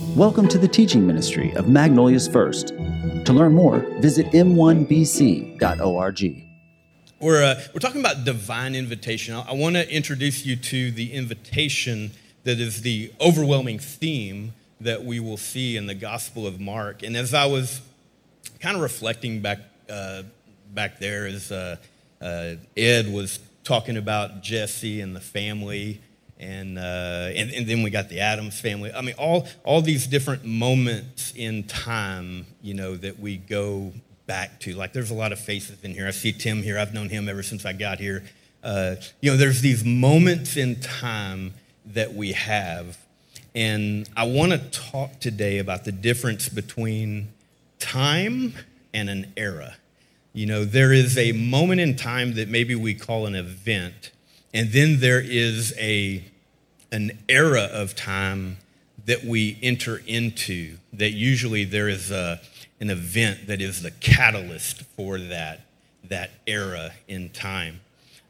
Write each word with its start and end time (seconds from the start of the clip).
Welcome 0.00 0.46
to 0.48 0.58
the 0.58 0.68
teaching 0.68 1.08
ministry 1.08 1.52
of 1.54 1.68
Magnolia's 1.68 2.28
First. 2.28 2.68
To 2.68 3.32
learn 3.32 3.52
more, 3.52 3.80
visit 3.98 4.26
m1bc.org. 4.28 5.56
We're, 7.20 7.42
uh, 7.42 7.60
we're 7.74 7.80
talking 7.80 8.00
about 8.00 8.24
divine 8.24 8.76
invitation. 8.76 9.34
I, 9.34 9.40
I 9.40 9.54
want 9.54 9.74
to 9.74 9.92
introduce 9.92 10.46
you 10.46 10.54
to 10.54 10.92
the 10.92 11.12
invitation 11.12 12.12
that 12.44 12.60
is 12.60 12.82
the 12.82 13.12
overwhelming 13.20 13.80
theme 13.80 14.52
that 14.80 15.04
we 15.04 15.18
will 15.18 15.36
see 15.36 15.76
in 15.76 15.86
the 15.86 15.96
Gospel 15.96 16.46
of 16.46 16.60
Mark. 16.60 17.02
And 17.02 17.16
as 17.16 17.34
I 17.34 17.46
was 17.46 17.80
kind 18.60 18.76
of 18.76 18.82
reflecting 18.82 19.40
back, 19.40 19.58
uh, 19.90 20.22
back 20.72 21.00
there, 21.00 21.26
as 21.26 21.50
uh, 21.50 21.74
uh 22.20 22.54
Ed 22.76 23.12
was 23.12 23.40
talking 23.64 23.96
about 23.96 24.44
Jesse 24.44 25.00
and 25.00 25.16
the 25.16 25.20
family, 25.20 26.00
and, 26.38 26.78
uh, 26.78 27.30
and, 27.34 27.50
and 27.50 27.66
then 27.66 27.82
we 27.82 27.90
got 27.90 28.08
the 28.08 28.20
Adams 28.20 28.60
family. 28.60 28.92
I 28.92 29.00
mean, 29.00 29.16
all, 29.18 29.48
all 29.64 29.82
these 29.82 30.06
different 30.06 30.44
moments 30.44 31.32
in 31.34 31.64
time, 31.64 32.46
you 32.62 32.74
know, 32.74 32.96
that 32.96 33.18
we 33.18 33.36
go 33.36 33.92
back 34.26 34.60
to. 34.60 34.74
Like, 34.74 34.92
there's 34.92 35.10
a 35.10 35.14
lot 35.14 35.32
of 35.32 35.40
faces 35.40 35.82
in 35.82 35.94
here. 35.94 36.06
I 36.06 36.12
see 36.12 36.32
Tim 36.32 36.62
here. 36.62 36.78
I've 36.78 36.94
known 36.94 37.08
him 37.08 37.28
ever 37.28 37.42
since 37.42 37.64
I 37.64 37.72
got 37.72 37.98
here. 37.98 38.22
Uh, 38.62 38.96
you 39.20 39.30
know, 39.30 39.36
there's 39.36 39.62
these 39.62 39.84
moments 39.84 40.56
in 40.56 40.80
time 40.80 41.54
that 41.86 42.14
we 42.14 42.32
have. 42.32 42.98
And 43.54 44.08
I 44.16 44.24
want 44.24 44.52
to 44.52 44.58
talk 44.58 45.18
today 45.18 45.58
about 45.58 45.84
the 45.84 45.92
difference 45.92 46.48
between 46.48 47.28
time 47.80 48.54
and 48.94 49.10
an 49.10 49.32
era. 49.36 49.76
You 50.32 50.46
know, 50.46 50.64
there 50.64 50.92
is 50.92 51.18
a 51.18 51.32
moment 51.32 51.80
in 51.80 51.96
time 51.96 52.34
that 52.34 52.48
maybe 52.48 52.76
we 52.76 52.94
call 52.94 53.26
an 53.26 53.34
event 53.34 54.12
and 54.58 54.72
then 54.72 54.98
there 54.98 55.20
is 55.20 55.72
a, 55.78 56.24
an 56.90 57.16
era 57.28 57.68
of 57.72 57.94
time 57.94 58.56
that 59.06 59.22
we 59.22 59.56
enter 59.62 60.02
into, 60.04 60.78
that 60.92 61.12
usually 61.12 61.62
there 61.62 61.88
is 61.88 62.10
a, 62.10 62.40
an 62.80 62.90
event 62.90 63.46
that 63.46 63.62
is 63.62 63.82
the 63.82 63.92
catalyst 63.92 64.82
for 64.96 65.16
that, 65.16 65.60
that 66.08 66.32
era 66.48 66.90
in 67.06 67.30
time. 67.30 67.80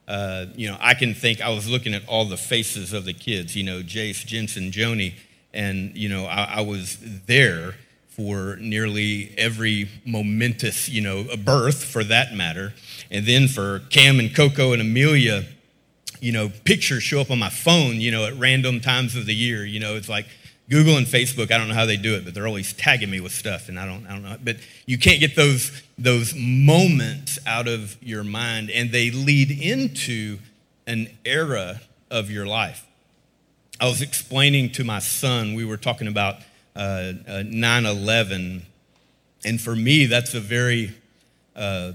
Uh, 0.07 0.45
you 0.55 0.69
know, 0.69 0.77
I 0.81 0.93
can 0.93 1.15
think, 1.15 1.41
I 1.41 1.49
was 1.49 1.67
looking 1.67 1.95
at 1.95 2.07
all 2.07 2.27
the 2.27 2.37
faces 2.37 2.93
of 2.93 3.07
the 3.07 3.15
kids, 3.15 3.57
you 3.57 3.65
know, 3.65 3.81
Jace, 3.81 4.27
Jensen, 4.27 4.71
Joni, 4.71 5.15
and, 5.55 5.97
you 5.97 6.11
know, 6.11 6.27
I, 6.27 6.57
I 6.57 6.61
was 6.61 6.99
there 7.27 7.75
for 8.09 8.57
nearly 8.61 9.33
every 9.39 9.89
momentous, 10.05 10.91
you 10.91 11.01
know, 11.01 11.25
birth 11.39 11.83
for 11.83 12.05
that 12.05 12.35
matter. 12.35 12.75
And 13.11 13.25
then 13.25 13.49
for 13.49 13.79
Cam 13.89 14.21
and 14.21 14.37
Coco 14.37 14.73
and 14.73 14.83
Amelia, 14.83 15.47
you 16.21 16.33
know, 16.33 16.51
pictures 16.65 17.03
show 17.03 17.21
up 17.21 17.31
on 17.31 17.39
my 17.39 17.51
phone, 17.51 18.01
you 18.01 18.11
know, 18.11 18.25
at 18.25 18.35
random 18.35 18.81
times 18.81 19.17
of 19.17 19.27
the 19.27 19.35
year. 19.35 19.65
You 19.65 19.81
know, 19.81 19.97
it's 19.97 20.09
like 20.09 20.27
Google 20.71 20.97
and 20.97 21.07
Facebook, 21.07 21.51
I 21.51 21.59
don't 21.59 21.69
know 21.69 21.75
how 21.75 21.87
they 21.87 21.97
do 21.97 22.15
it, 22.15 22.25
but 22.25 22.35
they're 22.35 22.47
always 22.47 22.73
tagging 22.75 23.11
me 23.11 23.21
with 23.21 23.33
stuff 23.33 23.69
and 23.69 23.79
I 23.79 23.87
don't, 23.87 24.07
I 24.07 24.11
don't 24.11 24.23
know. 24.23 24.37
But 24.43 24.57
you 24.85 24.99
can't 24.99 25.19
get 25.19 25.35
those, 25.35 25.83
those 25.97 26.35
moments 26.37 27.39
out 27.47 27.69
of 27.69 27.97
your 28.03 28.23
mind 28.23 28.71
and 28.71 28.93
they 28.93 29.11
lead 29.11 29.51
into 29.51 30.39
an 30.87 31.09
era 31.25 31.81
of 32.11 32.31
your 32.31 32.47
life. 32.47 32.87
I 33.81 33.87
was 33.87 34.03
explaining 34.03 34.73
to 34.73 34.85
my 34.85 34.99
son, 34.99 35.55
we 35.55 35.65
were 35.65 35.77
talking 35.77 36.09
about 36.09 36.37
uh, 36.75 37.13
uh, 37.27 37.43
9 37.47 37.87
11, 37.87 38.63
and 39.45 39.61
for 39.61 39.75
me, 39.75 40.07
that's 40.07 40.35
a 40.35 40.41
very 40.41 40.95
uh, 41.55 41.93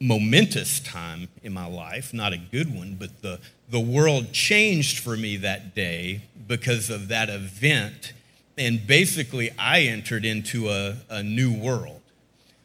momentous 0.00 0.80
time 0.80 1.28
in 1.42 1.52
my 1.52 1.66
life, 1.66 2.14
not 2.14 2.32
a 2.32 2.36
good 2.38 2.74
one, 2.74 2.96
but 2.98 3.22
the, 3.22 3.40
the 3.70 3.80
world 3.80 4.32
changed 4.32 4.98
for 4.98 5.16
me 5.16 5.36
that 5.38 5.74
day 5.74 6.22
because 6.46 6.90
of 6.90 7.08
that 7.08 7.28
event. 7.28 8.12
And 8.56 8.86
basically, 8.86 9.50
I 9.58 9.82
entered 9.82 10.24
into 10.24 10.68
a, 10.68 10.96
a 11.08 11.22
new 11.22 11.52
world. 11.52 12.00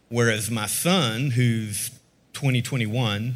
Whereas 0.09 0.51
my 0.51 0.67
son, 0.67 1.31
who's 1.31 1.89
2021, 2.33 3.35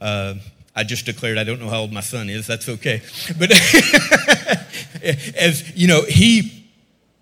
uh, 0.00 0.34
I 0.76 0.84
just 0.84 1.06
declared 1.06 1.38
I 1.38 1.44
don't 1.44 1.58
know 1.58 1.68
how 1.68 1.80
old 1.80 1.92
my 1.92 2.00
son 2.00 2.30
is. 2.30 2.46
That's 2.46 2.68
okay. 2.68 3.02
But 3.38 3.50
as 5.36 5.76
you 5.76 5.88
know, 5.88 6.02
he 6.02 6.66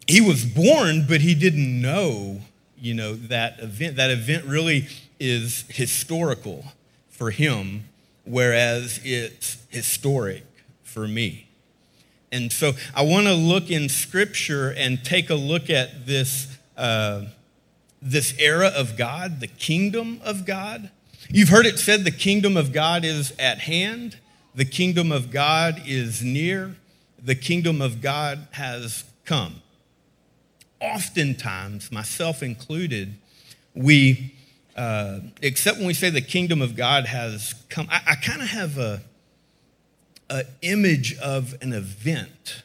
he 0.06 0.20
was 0.20 0.44
born, 0.44 1.06
but 1.08 1.20
he 1.20 1.34
didn't 1.34 1.80
know, 1.80 2.40
you 2.78 2.94
know, 2.94 3.14
that 3.14 3.60
event. 3.60 3.96
That 3.96 4.10
event 4.10 4.44
really 4.44 4.88
is 5.18 5.64
historical 5.68 6.64
for 7.08 7.30
him, 7.30 7.84
whereas 8.24 9.00
it's 9.04 9.58
historic 9.70 10.44
for 10.82 11.08
me. 11.08 11.48
And 12.32 12.52
so 12.52 12.72
I 12.94 13.02
want 13.02 13.26
to 13.26 13.34
look 13.34 13.70
in 13.70 13.88
Scripture 13.88 14.74
and 14.76 15.02
take 15.04 15.30
a 15.30 15.34
look 15.34 15.70
at 15.70 16.06
this, 16.06 16.58
uh, 16.76 17.26
this 18.02 18.34
era 18.38 18.68
of 18.68 18.96
God, 18.96 19.40
the 19.40 19.46
kingdom 19.46 20.20
of 20.24 20.44
God. 20.44 20.90
You've 21.28 21.48
heard 21.48 21.66
it 21.66 21.78
said 21.78 22.04
the 22.04 22.10
kingdom 22.10 22.56
of 22.56 22.72
God 22.72 23.04
is 23.04 23.32
at 23.38 23.60
hand, 23.60 24.18
the 24.54 24.64
kingdom 24.64 25.12
of 25.12 25.30
God 25.30 25.82
is 25.86 26.22
near, 26.22 26.76
the 27.22 27.34
kingdom 27.34 27.80
of 27.80 28.00
God 28.00 28.48
has 28.52 29.04
come. 29.24 29.62
Oftentimes, 30.80 31.90
myself 31.90 32.42
included, 32.42 33.16
we 33.74 34.35
uh, 34.76 35.20
except 35.40 35.78
when 35.78 35.86
we 35.86 35.94
say 35.94 36.10
the 36.10 36.20
kingdom 36.20 36.60
of 36.60 36.76
God 36.76 37.06
has 37.06 37.54
come, 37.70 37.88
I, 37.90 38.02
I 38.08 38.14
kind 38.16 38.42
of 38.42 38.48
have 38.48 38.76
a, 38.76 39.00
a 40.28 40.44
image 40.60 41.16
of 41.18 41.54
an 41.62 41.72
event 41.72 42.62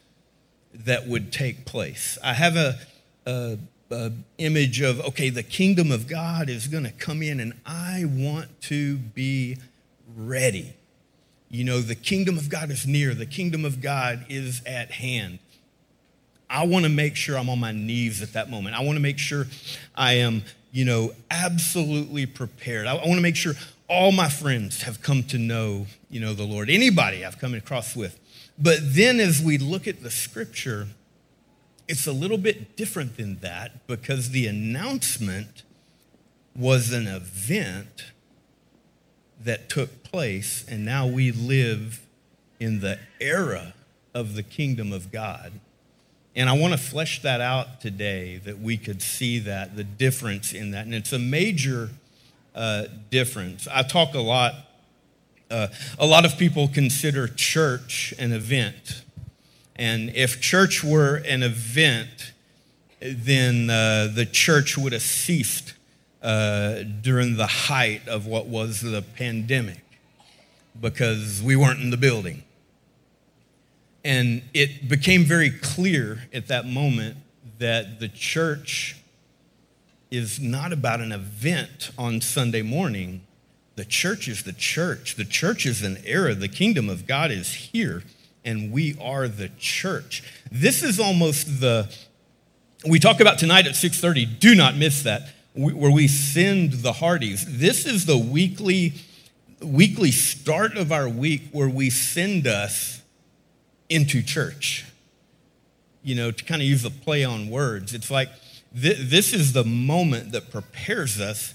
that 0.74 1.06
would 1.06 1.32
take 1.32 1.64
place. 1.64 2.18
I 2.22 2.34
have 2.34 2.56
a, 2.56 2.78
a, 3.24 3.58
a 3.90 4.12
image 4.36 4.82
of 4.82 5.00
okay, 5.00 5.30
the 5.30 5.42
kingdom 5.42 5.90
of 5.90 6.06
God 6.06 6.50
is 6.50 6.66
going 6.68 6.84
to 6.84 6.92
come 6.92 7.22
in, 7.22 7.40
and 7.40 7.54
I 7.64 8.04
want 8.06 8.60
to 8.62 8.98
be 8.98 9.56
ready. 10.14 10.74
You 11.48 11.64
know, 11.64 11.80
the 11.80 11.94
kingdom 11.94 12.36
of 12.36 12.50
God 12.50 12.70
is 12.70 12.86
near. 12.86 13.14
The 13.14 13.26
kingdom 13.26 13.64
of 13.64 13.80
God 13.80 14.26
is 14.28 14.62
at 14.66 14.90
hand. 14.92 15.38
I 16.48 16.66
want 16.66 16.84
to 16.84 16.90
make 16.90 17.16
sure 17.16 17.38
I'm 17.38 17.48
on 17.48 17.58
my 17.58 17.72
knees 17.72 18.20
at 18.20 18.34
that 18.34 18.50
moment. 18.50 18.76
I 18.76 18.82
want 18.82 18.96
to 18.96 19.02
make 19.02 19.18
sure 19.18 19.46
I 19.94 20.14
am 20.14 20.42
you 20.72 20.84
know, 20.84 21.12
absolutely 21.30 22.26
prepared. 22.26 22.86
I, 22.86 22.92
I 22.96 23.06
want 23.06 23.14
to 23.14 23.20
make 23.20 23.36
sure 23.36 23.52
all 23.88 24.10
my 24.10 24.28
friends 24.28 24.82
have 24.82 25.02
come 25.02 25.22
to 25.24 25.38
know, 25.38 25.86
you 26.10 26.18
know, 26.18 26.32
the 26.32 26.44
Lord. 26.44 26.70
Anybody 26.70 27.24
I've 27.24 27.38
come 27.38 27.54
across 27.54 27.94
with. 27.94 28.18
But 28.58 28.78
then 28.82 29.20
as 29.20 29.40
we 29.40 29.58
look 29.58 29.86
at 29.86 30.02
the 30.02 30.10
scripture, 30.10 30.88
it's 31.88 32.06
a 32.06 32.12
little 32.12 32.38
bit 32.38 32.76
different 32.76 33.16
than 33.16 33.38
that 33.40 33.86
because 33.86 34.30
the 34.30 34.46
announcement 34.46 35.62
was 36.56 36.92
an 36.92 37.06
event 37.06 38.12
that 39.40 39.68
took 39.68 40.02
place, 40.04 40.64
and 40.68 40.84
now 40.84 41.06
we 41.06 41.32
live 41.32 42.06
in 42.60 42.80
the 42.80 42.98
era 43.20 43.74
of 44.14 44.34
the 44.34 44.42
kingdom 44.42 44.92
of 44.92 45.10
God. 45.10 45.52
And 46.34 46.48
I 46.48 46.54
want 46.54 46.72
to 46.72 46.78
flesh 46.78 47.20
that 47.22 47.40
out 47.40 47.80
today 47.80 48.38
that 48.44 48.58
we 48.58 48.78
could 48.78 49.02
see 49.02 49.38
that, 49.40 49.76
the 49.76 49.84
difference 49.84 50.52
in 50.52 50.70
that. 50.70 50.86
And 50.86 50.94
it's 50.94 51.12
a 51.12 51.18
major 51.18 51.90
uh, 52.54 52.84
difference. 53.10 53.68
I 53.70 53.82
talk 53.82 54.14
a 54.14 54.20
lot, 54.20 54.54
uh, 55.50 55.68
a 55.98 56.06
lot 56.06 56.24
of 56.24 56.38
people 56.38 56.68
consider 56.68 57.28
church 57.28 58.14
an 58.18 58.32
event. 58.32 59.02
And 59.76 60.10
if 60.14 60.40
church 60.40 60.82
were 60.82 61.16
an 61.16 61.42
event, 61.42 62.32
then 63.00 63.68
uh, 63.68 64.08
the 64.14 64.24
church 64.24 64.78
would 64.78 64.92
have 64.92 65.02
ceased 65.02 65.74
uh, 66.22 66.82
during 67.02 67.36
the 67.36 67.46
height 67.46 68.08
of 68.08 68.26
what 68.26 68.46
was 68.46 68.80
the 68.80 69.02
pandemic 69.02 69.80
because 70.80 71.42
we 71.42 71.56
weren't 71.56 71.80
in 71.80 71.90
the 71.90 71.96
building. 71.96 72.42
And 74.04 74.42
it 74.52 74.88
became 74.88 75.24
very 75.24 75.50
clear 75.50 76.24
at 76.32 76.48
that 76.48 76.66
moment 76.66 77.16
that 77.58 78.00
the 78.00 78.08
church 78.08 78.96
is 80.10 80.40
not 80.40 80.72
about 80.72 81.00
an 81.00 81.12
event 81.12 81.90
on 81.96 82.20
Sunday 82.20 82.62
morning. 82.62 83.22
The 83.76 83.84
church 83.84 84.28
is 84.28 84.42
the 84.42 84.52
church. 84.52 85.14
The 85.16 85.24
church 85.24 85.64
is 85.64 85.82
an 85.82 85.98
era. 86.04 86.34
The 86.34 86.48
kingdom 86.48 86.90
of 86.90 87.06
God 87.06 87.30
is 87.30 87.54
here, 87.54 88.02
and 88.44 88.72
we 88.72 88.96
are 89.00 89.28
the 89.28 89.50
church. 89.58 90.22
This 90.50 90.82
is 90.82 91.00
almost 91.00 91.60
the 91.60 91.92
we 92.84 92.98
talk 92.98 93.20
about 93.20 93.38
tonight 93.38 93.66
at 93.66 93.76
6:30. 93.76 94.26
Do 94.40 94.54
not 94.54 94.76
miss 94.76 95.02
that, 95.02 95.28
where 95.54 95.90
we 95.90 96.08
send 96.08 96.72
the 96.72 96.94
Hardys. 96.94 97.44
This 97.46 97.86
is 97.86 98.06
the 98.06 98.18
weekly 98.18 98.94
weekly 99.60 100.10
start 100.10 100.76
of 100.76 100.90
our 100.90 101.08
week 101.08 101.42
where 101.52 101.68
we 101.68 101.88
send 101.88 102.48
us 102.48 103.01
into 103.92 104.22
church. 104.22 104.86
You 106.02 106.14
know, 106.16 106.30
to 106.30 106.44
kind 106.44 106.60
of 106.60 106.66
use 106.66 106.84
a 106.84 106.90
play 106.90 107.24
on 107.24 107.48
words, 107.48 107.94
it's 107.94 108.10
like 108.10 108.28
th- 108.80 108.98
this 108.98 109.32
is 109.32 109.52
the 109.52 109.64
moment 109.64 110.32
that 110.32 110.50
prepares 110.50 111.20
us 111.20 111.54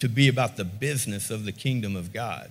to 0.00 0.08
be 0.08 0.28
about 0.28 0.56
the 0.56 0.64
business 0.64 1.30
of 1.30 1.44
the 1.44 1.52
kingdom 1.52 1.96
of 1.96 2.12
God. 2.12 2.50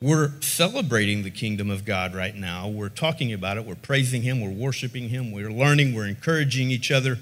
we're 0.00 0.32
celebrating 0.40 1.22
the 1.22 1.30
kingdom 1.30 1.70
of 1.70 1.84
God 1.84 2.12
right 2.12 2.34
now. 2.34 2.66
We're 2.66 2.88
talking 2.88 3.32
about 3.32 3.56
it, 3.56 3.64
we're 3.64 3.76
praising 3.76 4.22
Him, 4.22 4.40
we're 4.40 4.50
worshiping 4.50 5.10
Him, 5.10 5.30
we're 5.30 5.52
learning, 5.52 5.94
we're 5.94 6.08
encouraging 6.08 6.72
each 6.72 6.90
other. 6.90 7.18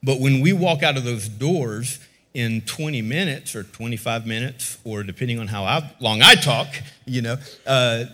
But 0.00 0.20
when 0.20 0.40
we 0.40 0.52
walk 0.52 0.84
out 0.84 0.96
of 0.96 1.02
those 1.02 1.28
doors 1.28 1.98
in 2.32 2.60
20 2.60 3.02
minutes 3.02 3.56
or 3.56 3.64
25 3.64 4.24
minutes, 4.24 4.78
or 4.84 5.02
depending 5.02 5.40
on 5.40 5.48
how 5.48 5.82
long 5.98 6.22
I 6.22 6.36
talk, 6.36 6.68
you 7.06 7.22
know, 7.22 7.36
uh, 7.66 8.04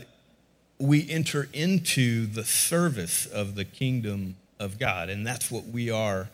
we 0.81 1.09
enter 1.11 1.49
into 1.53 2.27
the 2.27 2.45
service 2.45 3.27
of 3.27 3.55
the 3.55 3.65
kingdom 3.65 4.37
of 4.59 4.79
God. 4.79 5.11
And 5.11 5.27
that's 5.27 5.51
what 5.51 5.67
we 5.67 5.91
are 5.91 6.29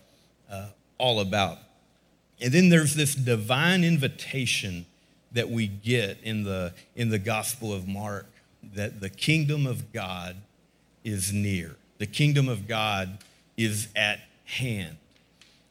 uh, 0.51 0.69
all 0.99 1.21
about. 1.21 1.59
And 2.41 2.53
then 2.53 2.69
there's 2.69 2.95
this 2.95 3.15
divine 3.15 3.83
invitation 3.83 4.87
that 5.33 5.51
we 5.51 5.67
get 5.67 6.19
in 6.23 6.45
the, 6.45 6.73
in 6.95 7.09
the 7.09 7.19
Gospel 7.19 7.73
of 7.73 7.89
Mark 7.89 8.27
that 8.75 9.01
the 9.01 9.11
kingdom 9.11 9.67
of 9.67 9.93
God 9.93 10.37
is 11.03 11.33
near. 11.33 11.77
The 11.99 12.07
kingdom 12.07 12.49
of 12.49 12.69
God 12.69 13.19
is 13.57 13.89
at 13.97 14.21
hand. 14.45 14.97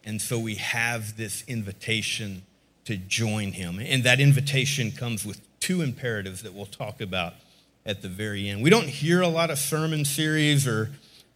And 0.04 0.22
so 0.22 0.38
we 0.38 0.56
have 0.56 1.18
this 1.18 1.44
invitation 1.48 2.44
to 2.86 2.98
join 2.98 3.54
him. 3.54 3.80
And 3.80 4.04
that 4.04 4.19
invitation 4.19 4.92
comes 4.92 5.25
with 5.25 5.42
two 5.60 5.81
imperatives 5.81 6.44
that 6.44 6.54
we'll 6.54 6.66
talk 6.66 7.00
about 7.00 7.33
at 7.85 8.01
the 8.01 8.09
very 8.09 8.49
end. 8.49 8.63
We 8.63 8.69
don't 8.69 8.87
hear 8.87 9.21
a 9.21 9.27
lot 9.27 9.51
of 9.51 9.59
sermon 9.59 10.05
series 10.05 10.67
or, 10.67 10.89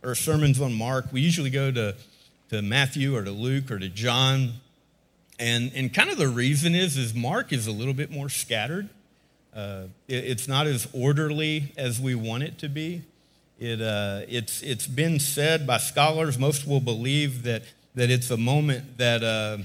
or 0.04 0.16
sermons 0.16 0.60
on 0.60 0.74
Mark. 0.74 1.06
We 1.12 1.22
usually 1.22 1.50
go 1.50 1.72
to, 1.72 1.96
to 2.50 2.62
Matthew 2.62 3.16
or 3.16 3.24
to 3.24 3.32
Luke 3.32 3.70
or 3.70 3.78
to 3.78 3.90
John. 3.90 4.54
And, 5.38 5.72
and 5.76 5.94
kind 5.94 6.10
of 6.10 6.18
the 6.18 6.28
reason 6.28 6.74
is, 6.74 6.98
is 6.98 7.14
Mark 7.14 7.54
is 7.54 7.68
a 7.68 7.72
little 7.72 7.94
bit 7.94 8.12
more 8.12 8.30
scattered. 8.30 8.90
Uh, 9.56 9.84
it, 10.08 10.26
it's 10.26 10.48
not 10.48 10.68
as 10.68 10.88
orderly 10.94 11.72
as 11.78 12.02
we 12.02 12.16
want 12.16 12.44
it 12.44 12.58
to 12.60 12.70
be. 12.70 13.04
It, 13.60 13.82
uh, 13.82 14.22
it's, 14.28 14.62
it's 14.62 14.88
been 14.88 15.20
said 15.20 15.68
by 15.68 15.78
scholars, 15.78 16.40
most 16.40 16.66
will 16.66 16.80
believe 16.80 17.44
that, 17.44 17.64
that 17.94 18.10
it's 18.10 18.32
a 18.32 18.38
moment 18.38 18.98
that, 18.98 19.22
uh, 19.22 19.58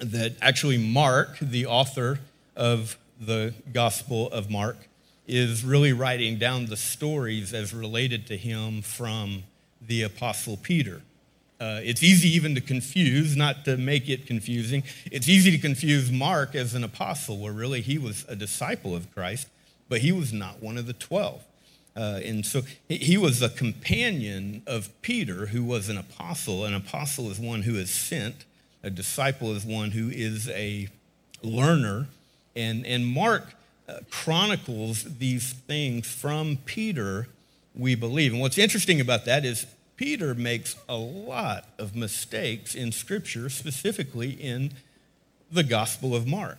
that 0.00 0.34
actually 0.42 0.78
Mark, 0.78 1.38
the 1.40 1.66
author 1.66 2.18
of 2.56 2.98
the 3.20 3.54
Gospel 3.72 4.28
of 4.30 4.50
Mark, 4.50 4.76
is 5.26 5.64
really 5.64 5.92
writing 5.92 6.38
down 6.38 6.66
the 6.66 6.76
stories 6.76 7.54
as 7.54 7.72
related 7.72 8.26
to 8.26 8.36
him 8.36 8.82
from 8.82 9.44
the 9.80 10.02
Apostle 10.02 10.56
Peter. 10.56 11.02
Uh, 11.60 11.80
it's 11.82 12.02
easy 12.02 12.28
even 12.28 12.54
to 12.54 12.60
confuse, 12.60 13.36
not 13.36 13.64
to 13.64 13.76
make 13.76 14.08
it 14.08 14.26
confusing. 14.26 14.82
It's 15.10 15.28
easy 15.28 15.50
to 15.52 15.58
confuse 15.58 16.10
Mark 16.10 16.54
as 16.54 16.74
an 16.74 16.84
apostle, 16.84 17.38
where 17.38 17.52
really 17.52 17.80
he 17.80 17.96
was 17.96 18.24
a 18.28 18.36
disciple 18.36 18.94
of 18.94 19.12
Christ, 19.14 19.48
but 19.88 20.00
he 20.00 20.12
was 20.12 20.32
not 20.32 20.62
one 20.62 20.76
of 20.76 20.86
the 20.86 20.92
12. 20.92 21.42
Uh, 21.96 22.20
and 22.24 22.44
so 22.44 22.62
he 22.88 23.16
was 23.16 23.40
a 23.40 23.48
companion 23.48 24.62
of 24.66 24.90
Peter, 25.00 25.46
who 25.46 25.62
was 25.62 25.88
an 25.88 25.96
apostle. 25.96 26.64
An 26.64 26.74
apostle 26.74 27.30
is 27.30 27.38
one 27.38 27.62
who 27.62 27.76
is 27.76 27.90
sent, 27.90 28.44
a 28.82 28.90
disciple 28.90 29.54
is 29.54 29.64
one 29.64 29.92
who 29.92 30.10
is 30.10 30.48
a 30.50 30.88
learner. 31.42 32.08
And, 32.56 32.84
and 32.84 33.06
Mark 33.06 33.54
chronicles 34.10 35.04
these 35.18 35.52
things 35.52 36.06
from 36.06 36.58
Peter, 36.64 37.28
we 37.74 37.94
believe. 37.94 38.32
And 38.32 38.40
what's 38.40 38.58
interesting 38.58 39.00
about 39.00 39.24
that 39.26 39.44
is 39.44 39.66
Peter 39.96 40.34
makes 40.34 40.76
a 40.88 40.96
lot 40.96 41.68
of 41.78 41.94
mistakes 41.94 42.74
in 42.74 42.92
Scripture, 42.92 43.48
specifically 43.48 44.30
in 44.30 44.72
the 45.50 45.62
Gospel 45.62 46.14
of 46.14 46.26
Mark. 46.26 46.58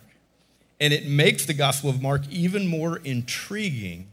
And 0.80 0.92
it 0.92 1.06
makes 1.06 1.46
the 1.46 1.54
Gospel 1.54 1.90
of 1.90 2.00
Mark 2.00 2.22
even 2.30 2.66
more 2.66 2.98
intriguing 2.98 4.08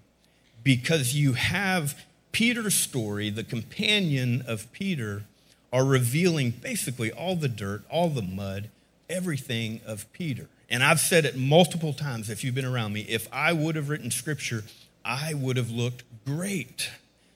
because 0.64 1.14
you 1.14 1.34
have 1.34 2.06
Peter's 2.32 2.74
story, 2.74 3.30
the 3.30 3.44
companion 3.44 4.44
of 4.48 4.72
Peter, 4.72 5.24
are 5.72 5.86
revealing 5.86 6.52
basically 6.52 7.12
all 7.12 7.36
the 7.36 7.50
dirt, 7.50 7.84
all 7.90 8.10
the 8.10 8.22
mud, 8.22 8.70
everything 9.10 9.82
of 9.86 10.12
Peter. 10.14 10.48
And 10.74 10.84
I've 10.84 11.00
said 11.00 11.24
it 11.26 11.38
multiple 11.38 11.94
times 11.94 12.32
if 12.32 12.44
you've 12.44 12.56
been 12.56 12.66
around 12.66 12.94
me 12.94 13.02
if 13.02 13.30
I 13.32 13.54
would 13.54 13.76
have 13.76 13.90
written 13.90 14.10
scripture, 14.10 14.64
I 15.06 15.36
would 15.36 15.56
have 15.56 15.70
looked 15.70 16.04
great. 16.26 16.90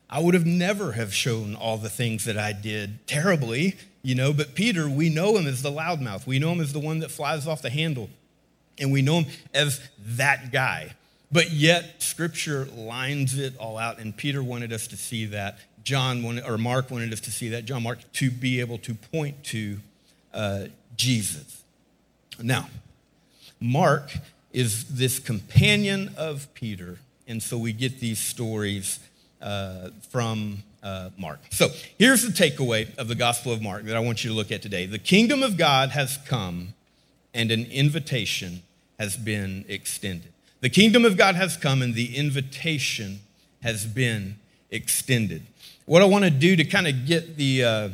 I 0.09 0.21
would 0.21 0.33
have 0.33 0.47
never 0.47 0.93
have 0.93 1.13
shown 1.13 1.53
all 1.53 1.77
the 1.77 1.87
things 1.87 2.25
that 2.25 2.35
I 2.35 2.51
did 2.51 3.05
terribly, 3.05 3.75
you 4.01 4.15
know, 4.15 4.33
but 4.33 4.55
Peter, 4.55 4.89
we 4.89 5.09
know 5.09 5.37
him 5.37 5.45
as 5.45 5.61
the 5.61 5.69
loudmouth. 5.69 6.25
We 6.25 6.39
know 6.39 6.51
him 6.51 6.61
as 6.61 6.73
the 6.73 6.79
one 6.79 6.97
that 7.01 7.11
flies 7.11 7.45
off 7.45 7.61
the 7.61 7.69
handle. 7.69 8.09
And 8.79 8.91
we 8.91 9.03
know 9.03 9.19
him 9.19 9.31
as 9.53 9.81
that 9.99 10.51
guy. 10.51 10.95
But 11.31 11.51
yet, 11.51 12.01
Scripture 12.01 12.65
lines 12.65 13.37
it 13.37 13.55
all 13.57 13.77
out, 13.77 13.99
and 13.99 14.17
Peter 14.17 14.41
wanted 14.41 14.73
us 14.73 14.87
to 14.87 14.97
see 14.97 15.25
that. 15.27 15.59
John 15.83 16.23
wanted, 16.23 16.43
or 16.45 16.57
Mark 16.57 16.89
wanted 16.89 17.13
us 17.13 17.19
to 17.21 17.31
see 17.31 17.49
that. 17.49 17.65
John 17.65 17.83
Mark 17.83 17.99
to 18.13 18.31
be 18.31 18.61
able 18.61 18.79
to 18.79 18.95
point 18.95 19.43
to 19.45 19.77
uh, 20.33 20.65
Jesus. 20.95 21.63
Now, 22.41 22.69
Mark 23.59 24.11
is 24.51 24.85
this 24.85 25.19
companion 25.19 26.13
of 26.17 26.53
Peter, 26.53 26.99
and 27.27 27.41
so 27.41 27.57
we 27.57 27.73
get 27.73 27.99
these 27.99 28.19
stories 28.19 28.99
uh, 29.41 29.89
from 30.09 30.63
uh, 30.83 31.09
Mark. 31.17 31.39
So 31.51 31.69
here's 31.97 32.23
the 32.23 32.31
takeaway 32.31 32.95
of 32.97 33.07
the 33.07 33.15
Gospel 33.15 33.51
of 33.51 33.61
Mark 33.61 33.83
that 33.83 33.95
I 33.95 33.99
want 33.99 34.23
you 34.23 34.29
to 34.29 34.35
look 34.35 34.51
at 34.51 34.61
today. 34.61 34.85
The 34.85 34.99
kingdom 34.99 35.43
of 35.43 35.57
God 35.57 35.89
has 35.89 36.17
come, 36.25 36.73
and 37.33 37.51
an 37.51 37.65
invitation 37.65 38.61
has 38.99 39.17
been 39.17 39.65
extended. 39.67 40.31
The 40.61 40.69
kingdom 40.69 41.05
of 41.05 41.17
God 41.17 41.35
has 41.35 41.57
come, 41.57 41.81
and 41.81 41.93
the 41.93 42.15
invitation 42.15 43.19
has 43.61 43.85
been 43.85 44.37
extended. 44.71 45.43
What 45.85 46.01
I 46.01 46.05
want 46.05 46.25
to 46.25 46.31
do 46.31 46.55
to 46.55 46.63
kind 46.63 46.87
of 46.87 47.05
get 47.05 47.37
the 47.37 47.63
uh, 47.63 47.89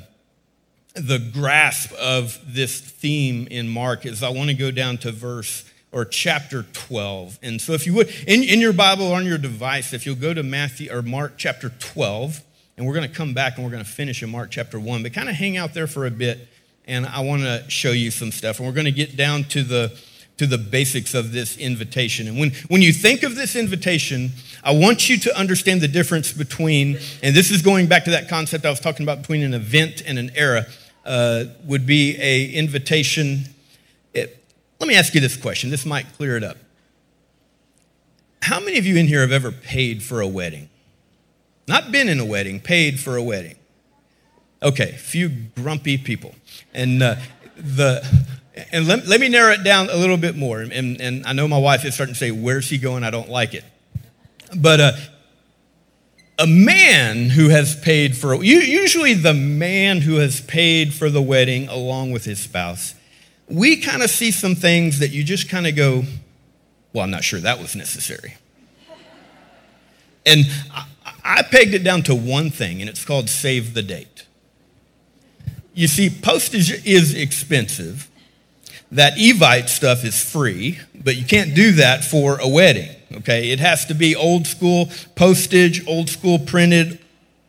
the 0.95 1.18
grasp 1.18 1.92
of 1.94 2.40
this 2.45 2.80
theme 2.80 3.48
in 3.50 3.68
Mark 3.68 4.06
is 4.06 4.22
I 4.22 4.30
want 4.30 4.50
to 4.50 4.56
go 4.56 4.69
down 4.69 4.98
to 5.00 5.12
verse 5.12 5.66
or 5.92 6.06
chapter 6.06 6.63
12. 6.63 7.40
And 7.42 7.62
so 7.62 7.74
if 7.74 7.86
you 7.86 7.94
would, 7.95 8.10
in, 8.28 8.44
in 8.44 8.60
your 8.60 8.74
Bible 8.74 9.07
or 9.07 9.18
on 9.18 9.25
your 9.25 9.38
device, 9.38 9.94
if 9.94 10.06
you'll 10.06 10.16
go 10.16 10.34
to 10.34 10.44
Matthew 10.44 10.92
or 10.92 11.01
Mark 11.01 11.34
chapter 11.38 11.69
12, 11.69 12.42
and 12.78 12.88
we're 12.88 12.94
going 12.94 13.07
to 13.07 13.16
come 13.16 13.34
back 13.34 13.56
and 13.56 13.66
we're 13.66 13.72
going 13.72 13.84
to 13.84 13.90
finish 13.90 14.22
in 14.24 14.30
Mark 14.30 14.51
chapter 14.51 14.80
1, 14.80 15.04
but 15.04 15.13
kind 15.13 15.30
of 15.30 15.36
hang 15.36 15.57
out 15.57 15.74
there 15.74 15.88
for 15.88 16.06
a 16.06 16.12
bit, 16.12 16.48
and 16.86 17.06
I 17.06 17.22
want 17.22 17.44
to 17.44 17.63
show 17.69 17.92
you 17.92 18.12
some 18.12 18.31
stuff. 18.31 18.60
And 18.60 18.68
we're 18.68 18.74
going 18.74 18.86
to 18.86 18.92
get 18.92 19.16
down 19.16 19.44
to 19.45 19.63
the 19.63 19.98
to 20.38 20.48
the 20.48 20.57
basics 20.57 21.13
of 21.13 21.31
this 21.31 21.57
invitation. 21.57 22.28
And 22.28 22.40
when, 22.40 22.51
when 22.68 22.81
you 22.81 22.92
think 22.92 23.22
of 23.22 23.36
this 23.36 23.56
invitation, 23.56 24.31
I 24.63 24.74
want 24.74 25.07
you 25.07 25.19
to 25.19 25.38
understand 25.38 25.81
the 25.81 25.88
difference 25.88 26.34
between, 26.34 26.98
and 27.22 27.36
this 27.36 27.51
is 27.51 27.62
going 27.62 27.86
back 27.86 28.06
to 28.06 28.10
that 28.10 28.30
concept 28.30 28.66
I 28.66 28.72
was 28.72 28.80
talking 28.80 29.06
about 29.06 29.19
between 29.19 29.44
an 29.44 29.54
event 29.54 30.01
and 30.04 30.18
an 30.18 30.31
era 30.34 30.66
uh, 31.05 31.45
would 31.65 31.85
be 31.85 32.17
a 32.19 32.51
invitation. 32.51 33.45
It, 34.13 34.44
let 34.80 34.87
me 34.87 34.95
ask 34.95 35.13
you 35.13 35.21
this 35.21 35.37
question. 35.37 35.69
This 35.69 35.85
might 35.85 36.06
clear 36.18 36.37
it 36.37 36.44
up. 36.44 36.57
How 38.42 38.59
many 38.59 38.78
of 38.78 38.85
you 38.85 38.97
in 38.97 39.07
here 39.07 39.21
have 39.21 39.31
ever 39.31 39.51
paid 39.51 40.04
for 40.04 40.19
a 40.19 40.28
wedding? 40.28 40.69
Not 41.68 41.92
been 41.92 42.09
in 42.09 42.19
a 42.19 42.25
wedding, 42.25 42.59
paid 42.59 42.99
for 42.99 43.16
a 43.16 43.23
wedding. 43.23 43.56
Okay, 44.61 44.92
few 44.94 45.30
grumpy 45.56 45.97
people. 45.97 46.35
And 46.73 47.01
uh, 47.01 47.16
the 47.56 48.06
and 48.71 48.87
let, 48.87 49.07
let 49.07 49.19
me 49.19 49.30
narrow 49.30 49.54
it 49.54 49.63
down 49.63 49.89
a 49.89 49.95
little 49.95 50.18
bit 50.18 50.35
more. 50.35 50.61
And, 50.61 50.99
and 51.01 51.25
I 51.25 51.33
know 51.33 51.47
my 51.47 51.57
wife 51.57 51.85
is 51.85 51.95
starting 51.95 52.13
to 52.13 52.19
say, 52.19 52.31
Where's 52.31 52.69
he 52.69 52.78
going? 52.78 53.04
I 53.04 53.09
don't 53.09 53.30
like 53.30 53.54
it. 53.54 53.63
But 54.56 54.80
uh, 54.80 54.92
a 56.40 56.47
man 56.47 57.30
who 57.30 57.49
has 57.49 57.75
paid 57.80 58.18
for 58.18 58.44
usually 58.44 59.13
the 59.13 59.33
man 59.33 60.02
who 60.02 60.16
has 60.16 60.42
paid 60.42 60.94
for 60.94 61.09
the 61.09 61.21
wedding 61.21 61.68
along 61.68 62.11
with 62.11 62.25
his 62.25 62.40
spouse 62.40 62.95
we 63.47 63.78
kind 63.78 64.02
of 64.02 64.09
see 64.09 64.31
some 64.31 64.56
things 64.56 64.99
that 64.99 65.09
you 65.09 65.23
just 65.23 65.49
kind 65.49 65.68
of 65.68 65.75
go 65.75 66.04
well 66.92 67.04
i'm 67.04 67.11
not 67.11 67.23
sure 67.23 67.40
that 67.40 67.59
was 67.59 67.75
necessary. 67.75 68.35
And 70.25 70.45
I, 70.73 70.85
I 71.23 71.42
pegged 71.44 71.73
it 71.73 71.83
down 71.83 72.04
to 72.04 72.16
one 72.16 72.49
thing 72.49 72.80
and 72.81 72.90
it's 72.90 73.04
called 73.04 73.30
save 73.30 73.73
the 73.73 73.81
date. 73.81 74.25
You 75.73 75.87
see 75.87 76.09
postage 76.09 76.85
is 76.85 77.13
expensive. 77.13 78.09
That 78.92 79.16
evite 79.16 79.69
stuff 79.69 80.06
is 80.06 80.23
free 80.23 80.80
but 80.95 81.16
you 81.16 81.25
can't 81.25 81.54
do 81.56 81.73
that 81.73 82.04
for 82.04 82.40
a 82.40 82.47
wedding 82.47 82.90
okay? 83.17 83.51
It 83.51 83.59
has 83.59 83.85
to 83.85 83.93
be 83.93 84.15
old 84.15 84.47
school 84.47 84.89
postage, 85.15 85.85
old 85.87 86.09
school 86.09 86.39
printed, 86.39 86.99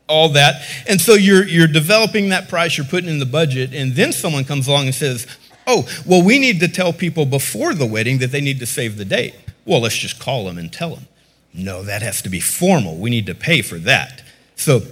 all 0.09 0.28
that. 0.30 0.62
And 0.88 1.00
so 1.00 1.14
you're, 1.14 1.47
you're 1.47 1.66
developing 1.66 2.28
that 2.28 2.49
price, 2.49 2.76
you're 2.76 2.87
putting 2.87 3.09
in 3.09 3.18
the 3.18 3.26
budget, 3.26 3.73
and 3.73 3.92
then 3.94 4.12
someone 4.12 4.44
comes 4.44 4.68
along 4.68 4.87
and 4.87 4.94
says, 4.94 5.26
oh, 5.66 5.88
well, 6.06 6.23
we 6.23 6.38
need 6.38 6.61
to 6.61 6.68
tell 6.68 6.92
people 6.92 7.26
before 7.26 7.75
the 7.75 7.87
wedding 7.87 8.18
that 8.18 8.30
they 8.30 8.40
need 8.40 8.59
to 8.61 8.66
save 8.66 8.97
the 8.97 9.04
date. 9.04 9.35
Well, 9.64 9.80
let's 9.80 9.97
just 9.97 10.21
call 10.21 10.44
them 10.44 10.59
and 10.59 10.73
tell 10.73 10.94
them. 10.94 11.06
No, 11.54 11.83
that 11.83 12.02
has 12.02 12.21
to 12.23 12.28
be 12.28 12.40
formal. 12.40 12.97
We 12.97 13.11
need 13.11 13.26
to 13.26 13.35
pay 13.35 13.62
for 13.62 13.78
that. 13.78 14.23
So, 14.56 14.83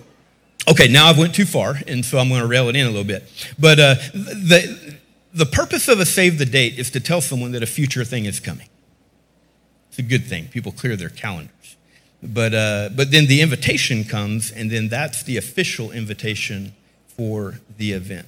okay, 0.71 0.89
now 0.89 1.09
I've 1.09 1.19
went 1.19 1.35
too 1.35 1.45
far, 1.45 1.75
and 1.87 2.05
so 2.05 2.19
I'm 2.19 2.29
going 2.29 2.41
to 2.41 2.47
rail 2.47 2.69
it 2.69 2.77
in 2.77 2.87
a 2.87 2.91
little 2.91 3.05
bit. 3.05 3.25
But 3.59 3.81
uh, 3.81 3.95
the, 4.15 4.97
the 5.35 5.47
purpose 5.47 5.89
of 5.89 5.99
a 6.01 6.07
save 6.07 6.39
the 6.39 6.47
date 6.47 6.79
is 6.79 6.91
to 6.93 7.01
tell 7.01 7.21
someone 7.21 7.53
that 7.53 7.63
a 7.63 7.67
future 7.67 8.05
thing 8.05 8.25
is 8.25 8.41
coming. 8.41 8.69
It's 9.93 9.99
a 9.99 10.03
good 10.03 10.25
thing. 10.25 10.49
People 10.49 10.73
clear 10.73 10.97
their 10.97 11.11
calendars. 11.11 11.77
But, 12.23 12.55
uh, 12.55 12.89
but 12.97 13.11
then 13.11 13.27
the 13.27 13.43
invitation 13.43 14.05
comes, 14.05 14.51
and 14.51 14.71
then 14.71 14.89
that's 14.89 15.23
the 15.23 15.37
official 15.37 15.91
invitation 15.91 16.73
for 17.09 17.61
the 17.77 17.93
event. 17.93 18.27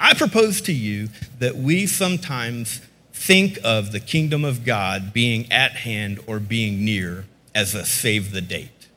I 0.00 0.14
propose 0.14 0.62
to 0.62 0.72
you 0.72 1.10
that 1.40 1.56
we 1.56 1.86
sometimes 1.86 2.80
think 3.12 3.58
of 3.62 3.92
the 3.92 4.00
kingdom 4.00 4.46
of 4.46 4.64
God 4.64 5.12
being 5.12 5.52
at 5.52 5.72
hand 5.72 6.20
or 6.26 6.40
being 6.40 6.86
near 6.86 7.26
as 7.54 7.74
a 7.74 7.84
save 7.84 8.32
the 8.32 8.40
date. 8.40 8.88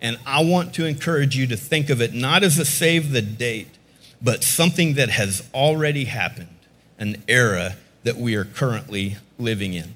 And 0.00 0.18
I 0.24 0.42
want 0.42 0.72
to 0.76 0.86
encourage 0.86 1.36
you 1.36 1.46
to 1.48 1.58
think 1.58 1.90
of 1.90 2.00
it 2.00 2.14
not 2.14 2.42
as 2.42 2.58
a 2.58 2.64
save 2.64 3.12
the 3.12 3.20
date, 3.20 3.76
but 4.22 4.42
something 4.42 4.94
that 4.94 5.10
has 5.10 5.46
already 5.52 6.06
happened, 6.06 6.56
an 6.98 7.22
era 7.28 7.76
that 8.04 8.16
we 8.16 8.34
are 8.34 8.46
currently 8.46 9.18
living 9.38 9.74
in. 9.74 9.94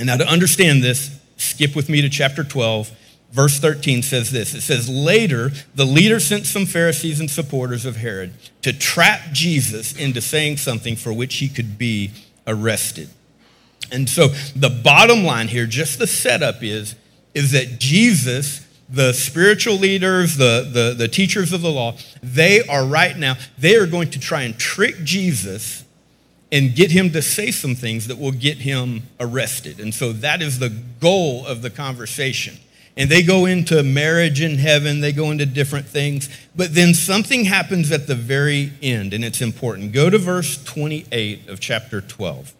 And 0.00 0.06
now 0.06 0.16
to 0.16 0.26
understand 0.26 0.82
this, 0.82 1.14
skip 1.36 1.76
with 1.76 1.90
me 1.90 2.00
to 2.00 2.08
chapter 2.08 2.42
12. 2.42 2.90
Verse 3.32 3.60
13 3.60 4.02
says 4.02 4.30
this 4.30 4.54
It 4.54 4.62
says, 4.62 4.88
Later, 4.88 5.50
the 5.74 5.84
leader 5.84 6.18
sent 6.18 6.46
some 6.46 6.64
Pharisees 6.64 7.20
and 7.20 7.30
supporters 7.30 7.84
of 7.84 7.96
Herod 7.96 8.32
to 8.62 8.72
trap 8.72 9.20
Jesus 9.32 9.94
into 9.94 10.22
saying 10.22 10.56
something 10.56 10.96
for 10.96 11.12
which 11.12 11.36
he 11.36 11.50
could 11.50 11.76
be 11.76 12.12
arrested. 12.46 13.10
And 13.92 14.08
so 14.08 14.28
the 14.56 14.70
bottom 14.70 15.22
line 15.22 15.48
here, 15.48 15.66
just 15.66 15.98
the 15.98 16.06
setup 16.06 16.62
is, 16.62 16.94
is 17.34 17.52
that 17.52 17.78
Jesus, 17.78 18.66
the 18.88 19.12
spiritual 19.12 19.74
leaders, 19.74 20.38
the, 20.38 20.66
the, 20.72 20.94
the 20.96 21.08
teachers 21.08 21.52
of 21.52 21.60
the 21.60 21.70
law, 21.70 21.94
they 22.22 22.62
are 22.62 22.86
right 22.86 23.18
now, 23.18 23.34
they 23.58 23.76
are 23.76 23.86
going 23.86 24.08
to 24.12 24.18
try 24.18 24.42
and 24.42 24.58
trick 24.58 24.96
Jesus 25.04 25.84
and 26.52 26.74
get 26.74 26.90
him 26.90 27.10
to 27.12 27.22
say 27.22 27.50
some 27.50 27.74
things 27.74 28.08
that 28.08 28.18
will 28.18 28.32
get 28.32 28.58
him 28.58 29.02
arrested. 29.20 29.78
And 29.78 29.94
so 29.94 30.12
that 30.12 30.42
is 30.42 30.58
the 30.58 30.70
goal 31.00 31.46
of 31.46 31.62
the 31.62 31.70
conversation. 31.70 32.56
And 32.96 33.08
they 33.08 33.22
go 33.22 33.46
into 33.46 33.82
marriage 33.82 34.40
in 34.40 34.58
heaven, 34.58 35.00
they 35.00 35.12
go 35.12 35.30
into 35.30 35.46
different 35.46 35.86
things. 35.86 36.28
But 36.56 36.74
then 36.74 36.92
something 36.92 37.44
happens 37.44 37.92
at 37.92 38.06
the 38.06 38.16
very 38.16 38.72
end, 38.82 39.14
and 39.14 39.24
it's 39.24 39.40
important. 39.40 39.92
Go 39.92 40.10
to 40.10 40.18
verse 40.18 40.62
28 40.64 41.48
of 41.48 41.60
chapter 41.60 42.00
12. 42.00 42.52